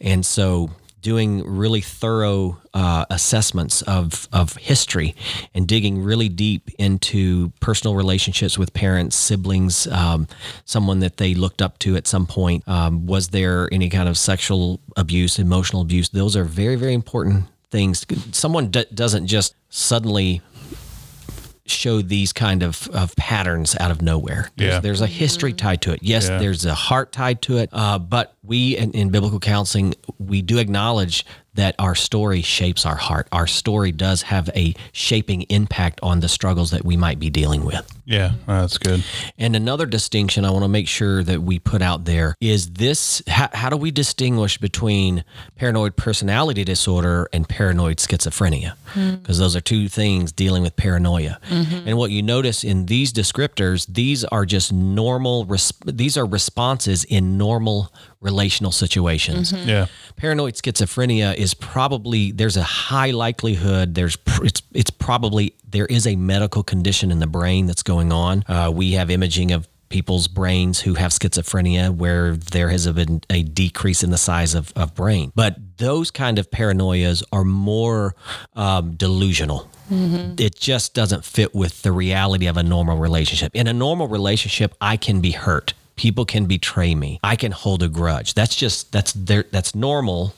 And 0.00 0.24
so 0.24 0.70
doing 1.04 1.46
really 1.46 1.82
thorough 1.82 2.58
uh, 2.72 3.04
assessments 3.10 3.82
of, 3.82 4.26
of 4.32 4.56
history 4.56 5.14
and 5.54 5.68
digging 5.68 6.02
really 6.02 6.30
deep 6.30 6.70
into 6.78 7.52
personal 7.60 7.94
relationships 7.94 8.58
with 8.58 8.72
parents, 8.72 9.14
siblings, 9.14 9.86
um, 9.88 10.26
someone 10.64 11.00
that 11.00 11.18
they 11.18 11.34
looked 11.34 11.60
up 11.60 11.78
to 11.78 11.94
at 11.94 12.06
some 12.06 12.26
point. 12.26 12.66
Um, 12.66 13.04
was 13.06 13.28
there 13.28 13.68
any 13.70 13.90
kind 13.90 14.08
of 14.08 14.16
sexual 14.16 14.80
abuse, 14.96 15.38
emotional 15.38 15.82
abuse? 15.82 16.08
Those 16.08 16.36
are 16.36 16.44
very, 16.44 16.76
very 16.76 16.94
important 16.94 17.44
things. 17.70 18.06
Someone 18.32 18.68
d- 18.68 18.86
doesn't 18.94 19.26
just 19.26 19.54
suddenly 19.68 20.40
show 21.66 22.02
these 22.02 22.32
kind 22.32 22.62
of, 22.62 22.88
of 22.88 23.16
patterns 23.16 23.74
out 23.80 23.90
of 23.90 24.02
nowhere. 24.02 24.50
There's, 24.56 24.72
Yeah. 24.74 24.80
there's 24.80 25.00
a 25.00 25.06
history 25.06 25.52
tied 25.54 25.80
to 25.82 25.92
it. 25.92 26.00
Yes, 26.02 26.28
Yeah. 26.28 26.38
there's 26.38 26.64
a 26.66 26.74
heart 26.74 27.10
tied 27.12 27.40
to 27.42 27.56
it. 27.58 27.70
Uh, 27.72 27.98
but 27.98 28.34
we 28.42 28.76
in, 28.76 28.90
in 28.92 29.08
biblical 29.08 29.40
counseling, 29.40 29.94
we 30.18 30.42
do 30.42 30.58
acknowledge 30.58 31.24
that 31.54 31.74
our 31.78 31.94
story 31.94 32.42
shapes 32.42 32.84
our 32.84 32.96
heart. 32.96 33.28
Our 33.32 33.46
story 33.46 33.92
does 33.92 34.22
have 34.22 34.50
a 34.56 34.74
shaping 34.92 35.42
impact 35.42 36.00
on 36.02 36.20
the 36.20 36.28
struggles 36.28 36.70
that 36.72 36.84
we 36.84 36.96
might 36.96 37.18
be 37.18 37.30
dealing 37.30 37.64
with. 37.64 37.90
Yeah, 38.06 38.32
that's 38.46 38.78
good. 38.78 39.02
And 39.38 39.56
another 39.56 39.86
distinction 39.86 40.44
I 40.44 40.50
want 40.50 40.64
to 40.64 40.68
make 40.68 40.88
sure 40.88 41.22
that 41.22 41.42
we 41.42 41.58
put 41.58 41.80
out 41.80 42.04
there 42.04 42.36
is 42.40 42.72
this 42.72 43.22
how, 43.26 43.48
how 43.52 43.70
do 43.70 43.76
we 43.76 43.90
distinguish 43.90 44.58
between 44.58 45.24
paranoid 45.56 45.96
personality 45.96 46.64
disorder 46.64 47.28
and 47.32 47.48
paranoid 47.48 47.96
schizophrenia? 47.98 48.74
Hmm. 48.86 49.16
Because 49.16 49.38
those 49.38 49.56
are 49.56 49.60
two 49.60 49.88
things 49.88 50.32
dealing 50.32 50.62
with 50.62 50.76
paranoia. 50.76 51.38
Mm-hmm. 51.48 51.88
And 51.88 51.98
what 51.98 52.10
you 52.10 52.22
notice 52.22 52.62
in 52.62 52.86
these 52.86 53.12
descriptors, 53.12 53.86
these 53.86 54.24
are 54.24 54.44
just 54.44 54.72
normal, 54.72 55.46
res- 55.46 55.72
these 55.86 56.18
are 56.18 56.26
responses 56.26 57.04
in 57.04 57.38
normal 57.38 57.92
relational 58.24 58.72
situations 58.72 59.52
mm-hmm. 59.52 59.68
Yeah. 59.68 59.86
paranoid 60.16 60.54
schizophrenia 60.54 61.34
is 61.36 61.52
probably 61.52 62.32
there's 62.32 62.56
a 62.56 62.62
high 62.62 63.10
likelihood 63.10 63.94
there's 63.94 64.16
pr- 64.16 64.46
it's 64.46 64.62
it's 64.72 64.90
probably 65.04 65.54
there 65.68 65.84
is 65.84 66.06
a 66.06 66.16
medical 66.16 66.62
condition 66.62 67.10
in 67.10 67.18
the 67.18 67.26
brain 67.26 67.66
that's 67.66 67.82
going 67.82 68.10
on. 68.10 68.42
Uh, 68.48 68.72
we 68.74 68.92
have 68.92 69.10
imaging 69.10 69.52
of 69.52 69.68
people's 69.90 70.28
brains 70.28 70.80
who 70.80 70.94
have 70.94 71.10
schizophrenia 71.10 71.94
where 71.94 72.34
there 72.36 72.70
has 72.70 72.90
been 72.90 73.20
a 73.28 73.42
decrease 73.42 74.02
in 74.02 74.10
the 74.10 74.16
size 74.16 74.54
of, 74.54 74.72
of 74.74 74.94
brain. 74.94 75.30
But 75.34 75.58
those 75.76 76.10
kind 76.10 76.38
of 76.38 76.50
paranoias 76.50 77.22
are 77.32 77.44
more 77.44 78.14
um, 78.54 78.94
delusional. 78.94 79.70
It 80.40 80.58
just 80.58 80.94
doesn't 80.94 81.22
fit 81.22 81.54
with 81.54 81.82
the 81.82 81.92
reality 81.92 82.46
of 82.46 82.56
a 82.56 82.62
normal 82.62 82.96
relationship. 82.96 83.54
In 83.54 83.66
a 83.66 83.74
normal 83.74 84.08
relationship, 84.08 84.74
I 84.80 84.96
can 84.96 85.20
be 85.20 85.32
hurt 85.32 85.74
people 85.96 86.24
can 86.24 86.46
betray 86.46 86.94
me 86.94 87.20
i 87.22 87.36
can 87.36 87.52
hold 87.52 87.82
a 87.82 87.88
grudge 87.88 88.34
that's 88.34 88.56
just 88.56 88.90
that's 88.92 89.12
there 89.12 89.44
that's 89.52 89.74
normal 89.74 90.34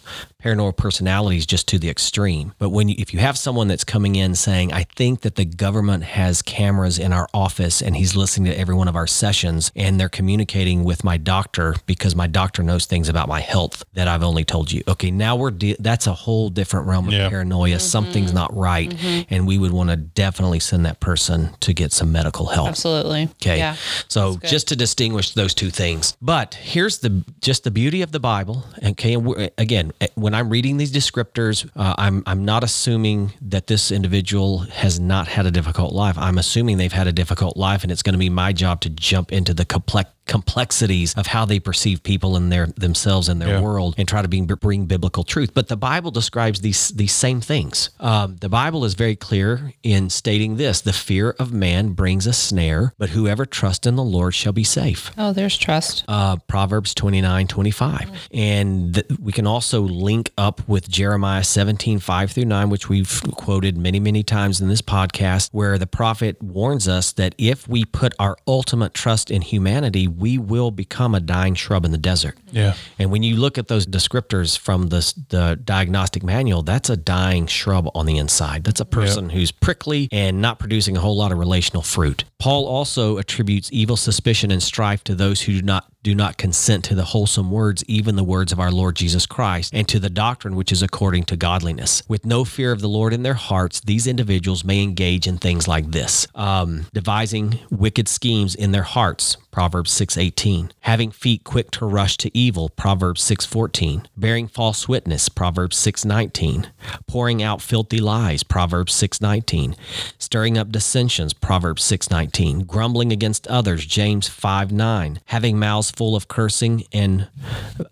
paranoid 0.47 0.77
personalities 0.77 1.45
just 1.45 1.67
to 1.67 1.77
the 1.77 1.91
extreme 1.91 2.53
but 2.59 2.69
when 2.69 2.89
you, 2.89 2.95
if 3.01 3.13
you 3.13 3.19
have 3.19 3.37
someone 3.37 3.67
that's 3.67 3.83
coming 3.83 4.15
in 4.15 4.33
saying 4.33 4.73
i 4.73 4.85
think 4.95 5.23
that 5.23 5.35
the 5.35 5.45
government 5.45 6.05
has 6.05 6.41
cameras 6.41 7.01
in 7.01 7.13
our 7.13 7.27
office 7.35 7.83
and 7.83 7.97
he's 7.97 8.15
listening 8.15 8.53
to 8.53 8.57
every 8.57 8.75
one 8.77 8.87
of 8.87 8.95
our 8.95 9.09
sessions 9.09 9.73
and 9.75 9.99
they're 9.99 10.09
communicating 10.09 10.85
with 10.85 11.03
my 11.03 11.17
doctor 11.17 11.75
because 11.87 12.15
my 12.15 12.29
doctor 12.29 12.63
knows 12.63 12.87
things 12.87 13.09
about 13.09 13.27
my 13.29 13.41
health 13.41 13.85
that 13.95 14.07
i've 14.07 14.23
only 14.23 14.45
told 14.45 14.71
you 14.71 14.81
okay 14.87 15.11
now 15.11 15.35
we're 15.35 15.51
de- 15.51 15.75
that's 15.81 16.07
a 16.07 16.13
whole 16.15 16.49
different 16.49 16.87
realm 16.87 17.09
of 17.09 17.13
Yeah. 17.13 17.29
paranoia 17.29 17.81
something's 17.81 18.33
not 18.33 18.57
right 18.57 18.95
and 19.31 19.49
we 19.49 19.59
would 19.59 19.73
want 19.73 19.91
to 19.91 19.97
definitely 19.97 20.61
send 20.61 20.87
that 20.87 21.01
person 21.01 21.51
to 21.59 21.73
get 21.75 21.91
some 21.93 22.13
medical 22.13 22.47
help 22.47 22.69
Absolutely. 22.69 23.25
Okay. 23.43 23.59
Yeah. 23.59 23.75
So 24.07 24.37
just 24.45 24.69
to 24.69 24.77
distinguish 24.77 25.33
those 25.33 25.55
two 25.55 25.71
things. 25.71 26.17
But 26.23 26.55
here's 26.55 26.99
the 26.99 27.25
just 27.41 27.65
the 27.65 27.71
beauty 27.73 28.03
of 28.03 28.13
the 28.13 28.21
Bible. 28.21 28.65
Okay. 28.85 29.15
And 29.15 29.25
we're- 29.27 29.51
again, 29.59 29.93
eh, 30.01 30.09
when 30.15 30.35
I'm 30.37 30.51
reading 30.51 30.77
these 30.77 30.93
descriptors, 30.93 31.67
uh, 31.77 31.95
I'm 31.97 32.23
I'm 32.27 32.45
not 32.45 32.63
assuming 32.63 33.33
that 33.41 33.69
this 33.69 33.91
individual 33.91 34.59
has 34.59 35.01
not 35.01 35.29
had 35.29 35.47
a 35.47 35.51
difficult 35.51 35.95
life. 35.95 36.19
I'm 36.19 36.37
assuming 36.37 36.77
they've 36.77 36.93
had 36.93 37.07
a 37.07 37.13
difficult 37.13 37.57
life, 37.57 37.83
and 37.83 37.91
it's 37.91 38.03
going 38.03 38.13
to 38.13 38.19
be 38.19 38.29
my 38.29 38.53
job 38.53 38.83
to 38.83 38.91
jump 38.91 39.33
into 39.33 39.55
the 39.55 39.65
complex 39.65 40.11
complexities 40.27 41.15
of 41.15 41.27
how 41.29 41.45
they 41.45 41.59
perceive 41.59 42.03
people 42.03 42.37
and 42.37 42.53
their 42.53 42.67
themselves 42.77 43.29
and 43.29 43.41
their 43.41 43.57
Yeah. 43.57 43.61
world 43.61 43.95
and 43.99 44.07
try 44.09 44.23
to 44.23 44.29
bring, 44.29 44.47
bring 44.47 44.87
biblical 44.87 45.25
truth. 45.25 45.51
But 45.55 45.69
the 45.69 45.77
Bible 45.77 46.11
describes 46.11 46.61
these 46.61 46.89
these 46.91 47.13
same 47.15 47.41
things. 47.41 47.91
Um, 48.01 48.37
the 48.41 48.49
Bible 48.49 48.85
is 48.85 48.95
very 48.95 49.17
clear 49.17 49.73
in 49.83 50.11
stating 50.11 50.57
this: 50.57 50.81
the 50.81 50.93
fear 50.93 51.31
of 51.39 51.53
man 51.53 51.91
brings 51.91 52.27
a 52.27 52.33
snare, 52.33 52.93
but 52.99 53.11
whoever 53.11 53.47
trusts 53.47 53.87
in 53.87 53.97
the 53.97 54.03
Lord 54.05 54.35
shall 54.35 54.53
be 54.53 54.65
safe 54.65 55.11
Oh, 55.19 55.33
there's 55.33 55.57
trust. 55.57 56.05
uh, 56.09 56.37
Proverbs 56.49 56.95
29, 56.95 57.47
25. 57.47 58.11
And 58.33 58.95
th- 58.95 59.07
we 59.21 59.33
can 59.33 59.47
also 59.47 59.81
link 59.81 60.33
up 60.37 60.61
with 60.69 60.89
Jeremiah 60.89 61.45
17, 61.45 61.99
5 61.99 62.31
through 62.31 62.45
9, 62.45 62.71
which 62.71 62.89
we've 62.89 63.23
quoted 63.33 63.77
many, 63.79 64.01
many 64.01 64.23
times 64.23 64.61
in 64.61 64.69
this 64.69 64.83
podcast, 64.83 65.51
where 65.53 65.79
the 65.79 65.87
prophet 65.87 66.43
warns 66.43 66.87
us 66.89 67.13
that 67.13 67.35
if 67.39 67.69
we 67.69 67.85
put 67.85 68.15
our 68.19 68.37
ultimate 68.47 68.95
trust 68.95 69.31
in 69.31 69.43
humanity, 69.43 70.09
we 70.17 70.39
will 70.39 70.71
become 70.71 71.15
a 71.15 71.21
dying 71.21 71.55
shrub 71.55 71.85
in 71.85 71.93
the 71.93 71.99
desert. 71.99 72.39
Yeah. 72.51 72.75
And 72.99 73.11
when 73.11 73.23
you 73.23 73.37
look 73.37 73.59
at 73.59 73.69
those 73.69 73.87
descriptors 73.87 74.59
from 74.59 74.89
the, 74.89 75.15
the 75.29 75.61
diagnostic 75.63 76.23
manual, 76.23 76.63
that's 76.63 76.91
a 76.91 76.97
dying 76.97 77.47
shrub 77.47 77.91
on 77.95 78.07
the 78.07 78.17
inside. 78.19 78.65
That's 78.65 78.81
a 78.81 78.85
person 78.85 79.31
who's 79.31 79.53
prickly 79.53 80.09
and 80.13 80.41
not 80.41 80.59
producing 80.59 80.97
a 80.97 81.01
whole 81.01 81.17
lot 81.17 81.33
of 81.33 81.39
relational 81.39 81.83
fruit. 81.83 82.25
Paul 82.39 82.67
also 82.67 83.19
attributes 83.19 83.71
evil 83.73 83.97
suspicion 83.97 84.51
and 84.51 84.63
strife 84.63 85.05
to 85.05 85.15
those 85.15 85.43
who 85.43 85.53
do 85.55 85.63
not 85.63 85.91
do 86.07 86.15
not 86.15 86.37
consent 86.37 86.85
to 86.85 86.95
the 86.95 87.07
wholesome 87.07 87.51
words, 87.51 87.83
even 87.89 88.15
the 88.15 88.23
words 88.23 88.53
of 88.53 88.61
our 88.61 88.71
Lord 88.71 88.95
Jesus 88.95 89.27
Christ, 89.27 89.75
and 89.75 89.89
to 89.89 89.99
the 89.99 90.09
doctrine 90.09 90.55
which 90.55 90.71
is 90.71 90.81
according 90.81 91.25
to 91.25 91.37
godliness. 91.37 92.05
With 92.07 92.25
no 92.25 92.45
fear 92.45 92.71
of 92.71 92.81
the 92.81 92.89
Lord 92.89 93.13
in 93.13 93.25
their 93.25 93.35
hearts, 93.35 93.81
these 93.81 94.07
individuals 94.07 94.63
may 94.63 94.85
engage 94.85 95.27
in 95.27 95.37
things 95.37 95.67
like 95.67 95.91
this: 95.91 96.29
um, 96.37 96.87
devising 96.95 97.59
wicked 97.73 98.07
schemes 98.07 98.55
in 98.55 98.71
their 98.71 98.85
hearts. 98.85 99.37
Proverbs 99.57 99.91
6:18. 99.91 100.71
Having 100.81 101.13
feet 101.13 101.43
quick 101.43 101.71
to 101.71 101.87
rush 101.87 102.19
to 102.19 102.31
evil, 102.37 102.69
Proverbs 102.69 103.23
6:14. 103.23 104.07
Bearing 104.15 104.49
false 104.49 104.87
witness, 104.87 105.31
Proverbs 105.31 105.79
6:19. 105.79 106.67
Pouring 107.09 107.43
out 107.43 107.63
filthy 107.63 107.99
lies, 107.99 108.43
Proverbs 108.43 108.93
6:19. 108.93 109.75
Stirring 110.19 110.59
up 110.59 110.71
dissensions, 110.71 111.33
Proverbs 111.33 111.83
6:19. 111.83 112.67
Grumbling 112.67 113.11
against 113.11 113.47
others, 113.47 113.87
James 113.87 114.29
5:9. 114.29 115.21
Having 115.25 115.59
mouths 115.59 115.91
full 115.97 116.15
of 116.15 116.29
cursing 116.29 116.85
and 116.93 117.29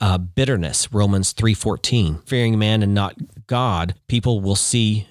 uh, 0.01 0.19
bitterness, 0.19 0.93
Romans 0.93 1.33
3:14. 1.33 2.27
Fearing 2.29 2.59
man 2.59 2.83
and 2.83 2.95
not 2.95 3.17
God, 3.47 3.95
people 4.09 4.41
will 4.41 4.57
see 4.57 5.09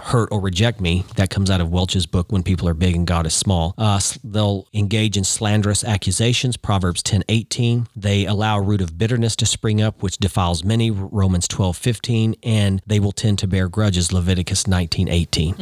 hurt 0.00 0.28
or 0.32 0.40
reject 0.40 0.80
me. 0.80 1.04
That 1.16 1.30
comes 1.30 1.50
out 1.50 1.60
of 1.60 1.70
Welch's 1.70 2.06
book, 2.06 2.30
When 2.30 2.42
People 2.42 2.68
Are 2.68 2.74
Big 2.74 2.94
and 2.94 3.06
God 3.06 3.26
is 3.26 3.34
Small. 3.34 3.74
Uh, 3.76 4.00
they'll 4.24 4.66
engage 4.72 5.16
in 5.16 5.24
slanderous 5.24 5.84
accusations, 5.84 6.56
Proverbs 6.56 7.02
10 7.02 7.24
18. 7.28 7.88
They 7.96 8.26
allow 8.26 8.58
a 8.58 8.62
root 8.62 8.80
of 8.80 8.98
bitterness 8.98 9.36
to 9.36 9.46
spring 9.46 9.80
up, 9.80 10.02
which 10.02 10.18
defiles 10.18 10.64
many, 10.64 10.90
Romans 10.90 11.48
12 11.48 11.76
15. 11.76 12.36
And 12.42 12.82
they 12.86 13.00
will 13.00 13.12
tend 13.12 13.38
to 13.40 13.46
bear 13.46 13.68
grudges, 13.68 14.12
Leviticus 14.12 14.66
19 14.66 15.08
18. 15.08 15.54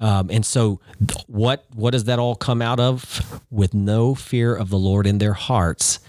Um, 0.00 0.30
and 0.30 0.44
so, 0.44 0.80
what, 1.26 1.66
what 1.74 1.90
does 1.90 2.04
that 2.04 2.18
all 2.18 2.34
come 2.34 2.62
out 2.62 2.80
of? 2.80 3.40
With 3.50 3.74
no 3.74 4.14
fear 4.14 4.54
of 4.54 4.70
the 4.70 4.78
Lord 4.78 5.06
in 5.06 5.18
their 5.18 5.34
hearts 5.34 6.00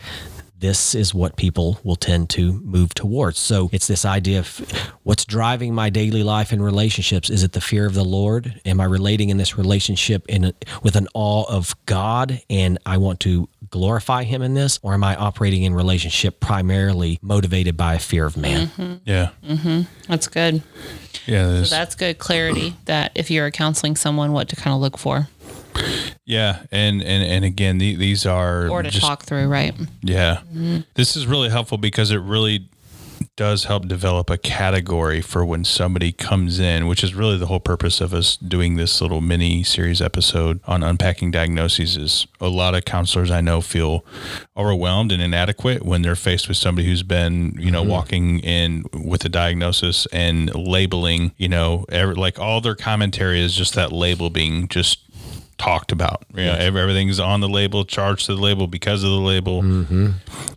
this 0.64 0.96
is 0.96 1.14
what 1.14 1.36
people 1.36 1.78
will 1.84 1.98
tend 1.98 2.30
to 2.30 2.54
move 2.64 2.94
towards. 2.94 3.38
So 3.38 3.70
it's 3.74 3.86
this 3.86 4.06
idea 4.06 4.40
of 4.40 4.48
what's 5.04 5.26
driving 5.26 5.76
my 5.76 5.90
daily 5.90 6.24
life 6.24 6.54
and 6.54 6.64
relationships. 6.64 7.30
Is 7.30 7.44
it 7.44 7.52
the 7.52 7.60
fear 7.60 7.86
of 7.86 7.96
the 7.96 8.06
Lord? 8.06 8.62
Am 8.64 8.80
I 8.80 8.86
relating 8.86 9.28
in 9.30 9.36
this 9.36 9.58
relationship 9.58 10.26
in 10.30 10.46
a, 10.46 10.54
with 10.82 10.96
an 10.96 11.10
awe 11.14 11.44
of 11.50 11.76
God 11.86 12.42
and 12.50 12.78
I 12.86 12.98
want 12.98 13.20
to 13.22 13.50
glorify 13.70 14.24
him 14.24 14.42
in 14.42 14.54
this 14.54 14.80
or 14.84 14.94
am 14.94 15.04
I 15.04 15.18
operating 15.18 15.64
in 15.64 15.74
relationship 15.74 16.40
primarily 16.40 17.20
motivated 17.22 17.76
by 17.76 17.96
a 17.96 18.00
fear 18.00 18.26
of 18.26 18.38
man? 18.38 18.68
Mm-hmm. 18.68 18.94
Yeah. 19.04 19.32
That's 20.08 20.28
good. 20.28 20.64
Yeah. 21.26 21.48
there's- 21.48 21.70
That's 21.72 21.96
good 21.96 22.20
clarity 22.20 22.76
that 22.86 23.12
if 23.16 23.30
you're 23.30 23.52
counseling 23.52 23.98
someone, 23.98 24.32
what 24.32 24.48
to 24.50 24.56
kind 24.56 24.74
of 24.74 24.80
look 24.80 24.98
for 24.98 25.28
yeah. 26.26 26.64
And, 26.72 27.02
and, 27.02 27.24
and 27.24 27.46
again, 27.46 27.78
the, 27.78 27.96
these 27.96 28.26
are 28.26 28.70
or 28.70 28.84
to 28.84 28.90
just, 28.90 29.06
talk 29.06 29.24
through, 29.24 29.48
right? 29.48 29.74
Yeah. 30.02 30.42
Mm-hmm. 30.52 30.82
This 30.96 31.16
is 31.16 31.28
really 31.28 31.50
helpful 31.50 31.78
because 31.78 32.12
it 32.12 32.20
really 32.20 32.70
does 33.36 33.66
help 33.66 33.88
develop 33.88 34.30
a 34.30 34.38
category 34.38 35.22
for 35.22 35.44
when 35.44 35.64
somebody 35.64 36.12
comes 36.12 36.60
in, 36.60 36.88
which 36.88 37.04
is 37.04 37.16
really 37.16 37.38
the 37.38 37.48
whole 37.48 37.60
purpose 37.60 38.00
of 38.02 38.14
us 38.14 38.38
doing 38.38 38.76
this 38.76 39.02
little 39.02 39.22
mini 39.22 39.64
series 39.64 40.02
episode 40.02 40.60
on 40.66 40.84
unpacking 40.84 41.32
diagnoses 41.32 41.98
is 41.98 42.28
a 42.40 42.48
lot 42.48 42.76
of 42.76 42.86
counselors 42.86 43.32
I 43.32 43.42
know 43.42 43.62
feel 43.62 44.06
overwhelmed 44.56 45.12
and 45.12 45.22
inadequate 45.22 45.84
when 45.84 46.02
they're 46.02 46.16
faced 46.16 46.48
with 46.48 46.58
somebody 46.58 46.88
who's 46.88 47.04
been, 47.04 47.56
you 47.58 47.72
know, 47.72 47.82
mm-hmm. 47.82 47.92
walking 47.92 48.40
in 48.40 48.84
with 48.94 49.26
a 49.26 49.30
diagnosis 49.30 50.06
and 50.08 50.54
labeling, 50.54 51.34
you 51.38 51.50
know, 51.50 51.86
every, 51.90 52.16
like 52.16 52.40
all 52.40 52.62
their 52.62 52.76
commentary 52.76 53.42
is 53.42 53.56
just 53.56 53.74
that 53.74 53.92
label 53.92 54.30
being 54.30 54.68
just 54.68 55.03
talked 55.58 55.92
about. 55.92 56.24
You 56.34 56.46
know, 56.46 56.54
ev- 56.54 56.76
everything's 56.76 57.20
on 57.20 57.40
the 57.42 57.50
label, 57.50 57.86
charged 57.86 58.26
to 58.28 58.36
the 58.36 58.42
label 58.42 58.68
because 58.68 59.04
of 59.04 59.10
the 59.12 59.18
label. 59.18 59.62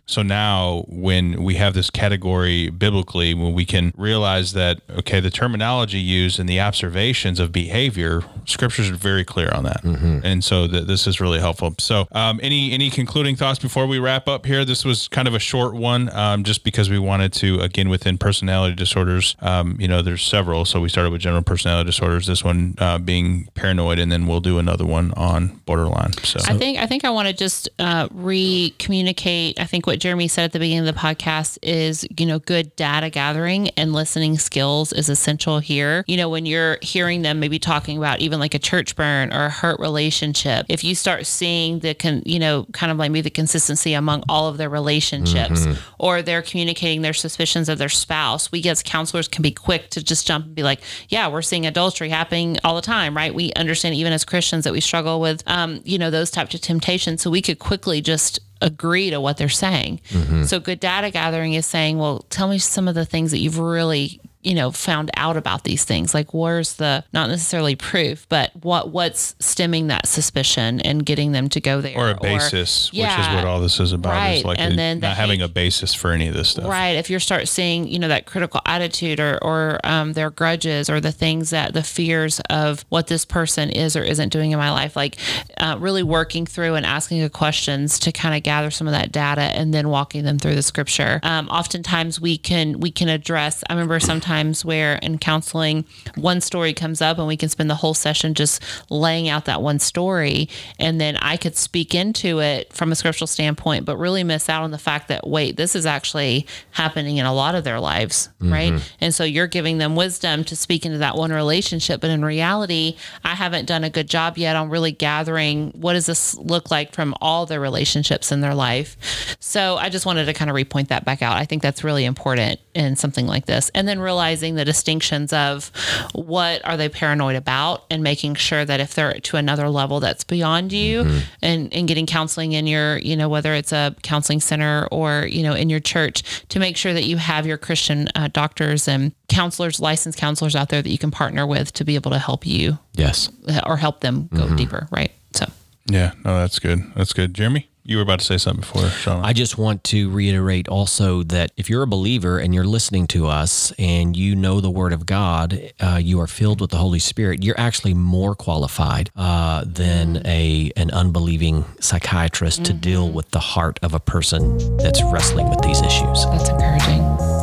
So 0.05 0.21
now, 0.21 0.85
when 0.87 1.43
we 1.43 1.55
have 1.55 1.73
this 1.73 1.89
category 1.89 2.69
biblically, 2.69 3.33
when 3.33 3.53
we 3.53 3.65
can 3.65 3.93
realize 3.97 4.53
that, 4.53 4.79
okay, 4.99 5.19
the 5.19 5.29
terminology 5.29 5.99
used 5.99 6.39
and 6.39 6.47
the 6.47 6.59
observations 6.61 7.39
of 7.39 7.51
behavior, 7.51 8.23
scriptures 8.45 8.89
are 8.89 8.95
very 8.95 9.23
clear 9.25 9.49
on 9.53 9.63
that, 9.63 9.83
and 9.83 10.43
so 10.43 10.67
th- 10.67 10.85
this 10.85 11.07
is 11.07 11.19
really 11.19 11.39
helpful. 11.39 11.75
So, 11.79 12.07
um, 12.13 12.39
any 12.41 12.71
any 12.71 12.89
concluding 12.89 13.35
thoughts 13.35 13.59
before 13.59 13.85
we 13.85 13.99
wrap 13.99 14.27
up 14.27 14.45
here? 14.45 14.63
This 14.65 14.85
was 14.85 15.07
kind 15.09 15.27
of 15.27 15.33
a 15.35 15.39
short 15.39 15.73
one, 15.75 16.09
um, 16.15 16.43
just 16.43 16.63
because 16.63 16.89
we 16.89 16.99
wanted 16.99 17.33
to 17.33 17.59
again 17.59 17.89
within 17.89 18.17
personality 18.17 18.75
disorders. 18.75 19.35
Um, 19.41 19.75
you 19.79 19.87
know, 19.87 20.01
there's 20.01 20.23
several, 20.23 20.63
so 20.65 20.79
we 20.79 20.89
started 20.89 21.11
with 21.11 21.21
general 21.21 21.43
personality 21.43 21.87
disorders. 21.87 22.27
This 22.27 22.43
one 22.43 22.75
uh, 22.77 22.97
being 22.97 23.49
paranoid, 23.55 23.99
and 23.99 24.11
then 24.11 24.25
we'll 24.27 24.39
do 24.41 24.57
another 24.57 24.85
one 24.85 24.96
on 24.97 25.47
borderline. 25.65 26.13
So, 26.23 26.39
I 26.47 26.57
think 26.57 26.77
I 26.79 26.85
think 26.85 27.05
I 27.05 27.09
want 27.09 27.27
to 27.27 27.33
just 27.33 27.69
uh, 27.79 28.07
re-communicate. 28.11 29.59
I 29.59 29.65
think 29.65 29.87
what 29.87 29.99
Jeremy 29.99 30.27
said 30.27 30.45
at 30.45 30.51
the 30.51 30.59
beginning 30.59 30.87
of 30.87 30.93
the 30.93 30.99
podcast 30.99 31.57
is, 31.61 32.05
you 32.17 32.25
know, 32.25 32.39
good 32.39 32.75
data 32.75 33.09
gathering 33.09 33.69
and 33.69 33.93
listening 33.93 34.37
skills 34.37 34.93
is 34.93 35.09
essential 35.09 35.59
here. 35.59 36.03
You 36.07 36.17
know, 36.17 36.29
when 36.29 36.45
you're 36.45 36.77
hearing 36.81 37.21
them 37.21 37.39
maybe 37.39 37.59
talking 37.59 37.97
about 37.97 38.19
even 38.19 38.39
like 38.39 38.53
a 38.53 38.59
church 38.59 38.95
burn 38.95 39.33
or 39.33 39.45
a 39.45 39.49
hurt 39.49 39.79
relationship, 39.79 40.65
if 40.69 40.83
you 40.83 40.95
start 40.95 41.25
seeing 41.25 41.79
the, 41.79 41.93
con, 41.93 42.23
you 42.25 42.39
know, 42.39 42.65
kind 42.73 42.91
of 42.91 42.97
like 42.97 43.11
maybe 43.11 43.21
the 43.21 43.29
consistency 43.29 43.93
among 43.93 44.23
all 44.29 44.47
of 44.47 44.57
their 44.57 44.69
relationships, 44.69 45.65
or 45.99 46.21
they're 46.21 46.41
communicating 46.41 47.01
their 47.01 47.13
suspicions 47.13 47.69
of 47.69 47.77
their 47.77 47.89
spouse, 47.89 48.51
we 48.51 48.63
as 48.67 48.83
counselors 48.83 49.27
can 49.27 49.41
be 49.41 49.51
quick 49.51 49.89
to 49.91 50.03
just 50.03 50.27
jump 50.27 50.45
and 50.45 50.55
be 50.55 50.63
like, 50.63 50.81
yeah, 51.09 51.27
we're 51.27 51.41
seeing 51.41 51.65
adultery 51.65 52.09
happening 52.09 52.57
all 52.63 52.75
the 52.75 52.81
time, 52.81 53.15
right? 53.15 53.33
We 53.33 53.53
understand 53.53 53.95
even 53.95 54.13
as 54.13 54.25
Christians 54.25 54.65
that 54.65 54.73
we 54.77 54.81
struggle 54.81 55.19
with, 55.19 55.41
um, 55.47 55.81
you 55.85 55.97
know, 55.97 56.11
those 56.11 56.29
types 56.29 56.53
of 56.53 56.61
temptations. 56.61 57.23
So 57.23 57.31
we 57.31 57.41
could 57.41 57.57
quickly 57.57 57.99
just 57.99 58.39
agree 58.61 59.09
to 59.09 59.19
what 59.19 59.37
they're 59.37 59.49
saying. 59.49 60.01
So 60.45 60.59
good 60.59 60.79
data 60.79 61.09
gathering 61.09 61.53
is 61.53 61.65
saying, 61.65 61.97
well, 61.97 62.25
tell 62.29 62.47
me 62.47 62.59
some 62.59 62.87
of 62.87 62.93
the 62.93 63.03
things 63.03 63.31
that 63.31 63.39
you've 63.39 63.57
really 63.57 64.21
you 64.47 64.55
know 64.55 64.71
found 64.71 65.09
out 65.15 65.35
about 65.37 65.63
these 65.63 65.83
things 65.83 66.13
like 66.13 66.33
where's 66.33 66.73
the 66.75 67.03
not 67.13 67.29
necessarily 67.29 67.75
proof 67.75 68.27
but 68.29 68.51
what 68.63 68.89
what's 68.91 69.35
stemming 69.39 69.87
that 69.87 70.07
suspicion 70.07 70.79
and 70.81 71.05
getting 71.05 71.31
them 71.31 71.49
to 71.49 71.59
go 71.59 71.81
there 71.81 71.97
or 71.97 72.09
a 72.11 72.19
basis, 72.21 72.91
which 72.91 73.01
is 73.01 73.27
what 73.35 73.45
all 73.45 73.59
this 73.59 73.79
is 73.79 73.91
about. 73.91 74.13
right. 74.13 74.37
Is 74.39 74.45
like 74.45 74.59
And 74.59 74.73
a- 74.73 74.75
then 74.77 74.99
the 74.99 75.07
not 75.07 75.17
having 75.17 75.39
hate- 75.39 75.45
a 75.45 75.53
basis 75.63 75.93
for 75.93 76.11
any 76.11 76.27
of 76.27 76.33
this 76.33 76.49
stuff. 76.49 76.65
Right. 76.65 76.95
If 76.95 77.09
you 77.09 77.19
start 77.19 77.47
seeing, 77.47 77.87
you 77.87 77.99
know, 77.99 78.07
that 78.07 78.25
critical 78.25 78.61
attitude 78.65 79.19
or, 79.19 79.37
or 79.41 79.79
um, 79.83 80.13
their 80.13 80.29
grudges 80.29 80.89
or 80.89 80.99
the 81.01 81.11
things 81.11 81.49
that 81.49 81.73
the 81.73 81.83
fears 81.83 82.39
of 82.49 82.85
what 82.89 83.07
this 83.07 83.25
person 83.25 83.69
is 83.69 83.95
or 83.95 84.03
isn't 84.03 84.29
doing 84.29 84.51
in 84.51 84.59
my 84.59 84.71
life, 84.71 84.95
like 84.95 85.17
uh, 85.57 85.75
really 85.79 86.03
working 86.03 86.45
through 86.45 86.75
and 86.75 86.85
asking 86.85 87.21
the 87.21 87.29
questions 87.29 87.99
to 87.99 88.11
kind 88.11 88.35
of 88.35 88.43
gather 88.43 88.69
some 88.71 88.87
of 88.87 88.93
that 88.93 89.11
data 89.11 89.41
and 89.41 89.73
then 89.73 89.89
walking 89.89 90.23
them 90.23 90.37
through 90.39 90.55
the 90.55 90.63
scripture. 90.63 91.19
Um, 91.23 91.47
oftentimes 91.49 92.19
we 92.21 92.37
can 92.37 92.79
we 92.79 92.91
can 92.91 93.09
address. 93.09 93.63
I 93.69 93.73
remember 93.73 93.99
sometimes 93.99 94.36
where 94.63 94.95
in 94.97 95.17
counseling 95.17 95.85
one 96.15 96.41
story 96.41 96.73
comes 96.73 97.01
up 97.01 97.17
and 97.17 97.27
we 97.27 97.37
can 97.37 97.49
spend 97.49 97.69
the 97.69 97.75
whole 97.75 97.93
session 97.93 98.33
just 98.33 98.61
laying 98.89 99.27
out 99.29 99.45
that 99.45 99.61
one 99.61 99.79
story, 99.79 100.49
and 100.79 100.99
then 101.01 101.17
I 101.17 101.37
could 101.37 101.55
speak 101.55 101.95
into 101.95 102.39
it 102.39 102.71
from 102.73 102.91
a 102.91 102.95
scriptural 102.95 103.27
standpoint, 103.27 103.85
but 103.85 103.97
really 103.97 104.23
miss 104.23 104.49
out 104.49 104.63
on 104.63 104.71
the 104.71 104.77
fact 104.77 105.07
that 105.07 105.27
wait, 105.27 105.57
this 105.57 105.75
is 105.75 105.85
actually 105.85 106.45
happening 106.71 107.17
in 107.17 107.25
a 107.25 107.33
lot 107.33 107.55
of 107.55 107.63
their 107.63 107.79
lives, 107.79 108.29
mm-hmm. 108.41 108.53
right? 108.53 108.93
And 109.01 109.13
so 109.13 109.23
you're 109.23 109.47
giving 109.47 109.77
them 109.77 109.95
wisdom 109.95 110.43
to 110.45 110.55
speak 110.55 110.85
into 110.85 110.99
that 110.99 111.15
one 111.15 111.31
relationship, 111.31 112.01
but 112.01 112.09
in 112.09 112.23
reality, 112.23 112.97
I 113.23 113.35
haven't 113.35 113.65
done 113.65 113.83
a 113.83 113.89
good 113.89 114.09
job 114.09 114.37
yet 114.37 114.55
on 114.55 114.69
really 114.69 114.91
gathering 114.91 115.71
what 115.71 115.93
does 115.93 116.05
this 116.05 116.37
look 116.37 116.71
like 116.71 116.93
from 116.93 117.15
all 117.21 117.45
their 117.45 117.59
relationships 117.59 118.31
in 118.31 118.41
their 118.41 118.55
life. 118.55 119.37
So 119.39 119.77
I 119.77 119.89
just 119.89 120.05
wanted 120.05 120.25
to 120.25 120.33
kind 120.33 120.49
of 120.49 120.55
repoint 120.55 120.89
that 120.89 121.05
back 121.05 121.21
out. 121.21 121.37
I 121.37 121.45
think 121.45 121.61
that's 121.61 121.83
really 121.83 122.05
important 122.05 122.59
in 122.73 122.95
something 122.95 123.27
like 123.27 123.45
this, 123.45 123.71
and 123.73 123.87
then 123.87 123.99
realizing 124.17 124.55
the 124.55 124.65
distinctions 124.65 125.31
of 125.31 125.71
what 126.13 126.65
are 126.65 126.75
they 126.75 126.89
paranoid 126.89 127.35
about, 127.35 127.85
and 127.91 128.01
making 128.01 128.33
sure 128.33 128.65
that 128.65 128.79
if 128.79 128.95
they're 128.95 129.13
to 129.13 129.37
another 129.37 129.69
level 129.69 129.99
that's 129.99 130.23
beyond 130.23 130.73
you, 130.73 131.05
and 131.43 131.71
and 131.71 131.87
getting 131.87 132.07
counseling 132.07 132.53
in 132.53 132.65
your, 132.65 132.97
you 132.97 133.15
know, 133.15 133.29
whether 133.29 133.53
it's 133.53 133.71
a 133.71 133.95
counseling 134.01 134.41
center 134.41 134.87
or 134.91 135.27
you 135.29 135.43
know 135.43 135.53
in 135.53 135.69
your 135.69 135.79
church, 135.79 136.23
to 136.49 136.57
make 136.59 136.75
sure 136.77 136.93
that 136.93 137.03
you 137.03 137.17
have 137.17 137.45
your 137.45 137.57
Christian 137.59 138.07
uh, 138.15 138.27
doctors 138.33 138.87
and 138.87 139.13
counselors, 139.29 139.79
licensed 139.79 140.17
counselors 140.17 140.55
out 140.55 140.69
there 140.69 140.81
that 140.81 140.89
you 140.89 140.97
can 140.97 141.11
partner 141.11 141.45
with 141.45 141.71
to 141.73 141.85
be 141.85 141.93
able 141.93 142.09
to 142.11 142.19
help 142.19 142.43
you 142.45 142.79
Yes. 142.95 143.29
or 143.67 143.77
help 143.77 143.99
them 144.01 144.29
go 144.33 144.49
deeper, 144.55 144.87
right? 144.91 145.11
So. 145.35 145.45
Yeah. 145.85 146.13
No, 146.25 146.39
that's 146.39 146.57
good. 146.59 146.79
That's 146.95 147.13
good. 147.13 147.33
Jeremy, 147.35 147.69
you 147.87 147.95
were 147.95 148.03
about 148.03 148.19
to 148.19 148.25
say 148.25 148.37
something 148.37 148.59
before, 148.59 148.89
Sean. 148.89 149.23
I 149.23 149.31
just 149.31 149.57
want 149.57 149.83
to 149.85 150.09
reiterate 150.09 150.67
also 150.67 151.23
that 151.23 151.51
if 151.55 151.69
you're 151.69 151.83
a 151.83 151.87
believer 151.87 152.37
and 152.37 152.53
you're 152.53 152.65
listening 152.65 153.07
to 153.07 153.27
us 153.27 153.71
and 153.79 154.15
you 154.15 154.35
know 154.35 154.59
the 154.59 154.69
Word 154.69 154.91
of 154.91 155.05
God, 155.05 155.71
uh, 155.79 155.97
you 156.01 156.19
are 156.19 156.27
filled 156.27 156.59
with 156.59 156.71
the 156.71 156.77
Holy 156.77 156.99
Spirit. 156.99 157.43
You're 157.43 157.59
actually 157.59 157.93
more 157.93 158.35
qualified 158.35 159.09
uh, 159.15 159.63
than 159.65 160.21
a 160.27 160.71
an 160.75 160.91
unbelieving 160.91 161.63
psychiatrist 161.79 162.65
to 162.65 162.73
deal 162.73 163.09
with 163.09 163.31
the 163.31 163.39
heart 163.39 163.79
of 163.81 163.93
a 163.93 163.99
person 164.01 164.77
that's 164.77 165.01
wrestling 165.03 165.49
with 165.49 165.61
these 165.61 165.81
issues. 165.81 166.25
That's 166.25 166.49
encouraging. 166.49 166.96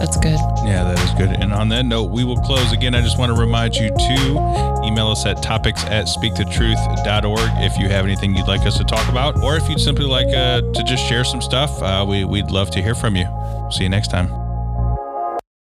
That's 0.04 0.18
good. 0.18 0.38
Yeah, 0.66 0.84
that 0.84 1.00
is 1.02 1.14
good. 1.14 1.40
And 1.40 1.50
on 1.50 1.70
that 1.70 1.86
note, 1.86 2.10
we 2.10 2.24
will 2.24 2.36
close 2.36 2.72
again. 2.72 2.94
I 2.94 3.00
just 3.00 3.18
want 3.18 3.34
to 3.34 3.40
remind 3.40 3.74
you 3.74 3.88
to 3.88 4.82
email 4.84 5.08
us 5.08 5.24
at 5.24 5.42
topics 5.42 5.82
at 5.84 6.04
speakthetruth.org 6.04 7.40
if 7.64 7.78
you 7.78 7.88
have 7.88 8.04
anything 8.04 8.34
you'd 8.34 8.46
like 8.46 8.66
us 8.66 8.76
to 8.76 8.84
talk 8.84 9.08
about, 9.08 9.42
or 9.42 9.56
if 9.56 9.66
you'd 9.66 9.80
simply 9.80 10.04
like 10.04 10.26
uh, 10.26 10.60
to 10.60 10.84
just 10.84 11.08
share 11.08 11.24
some 11.24 11.40
stuff. 11.40 11.82
Uh, 11.82 12.04
we, 12.06 12.26
we'd 12.26 12.50
love 12.50 12.70
to 12.72 12.82
hear 12.82 12.94
from 12.94 13.16
you. 13.16 13.26
See 13.70 13.84
you 13.84 13.88
next 13.88 14.08
time. 14.08 14.43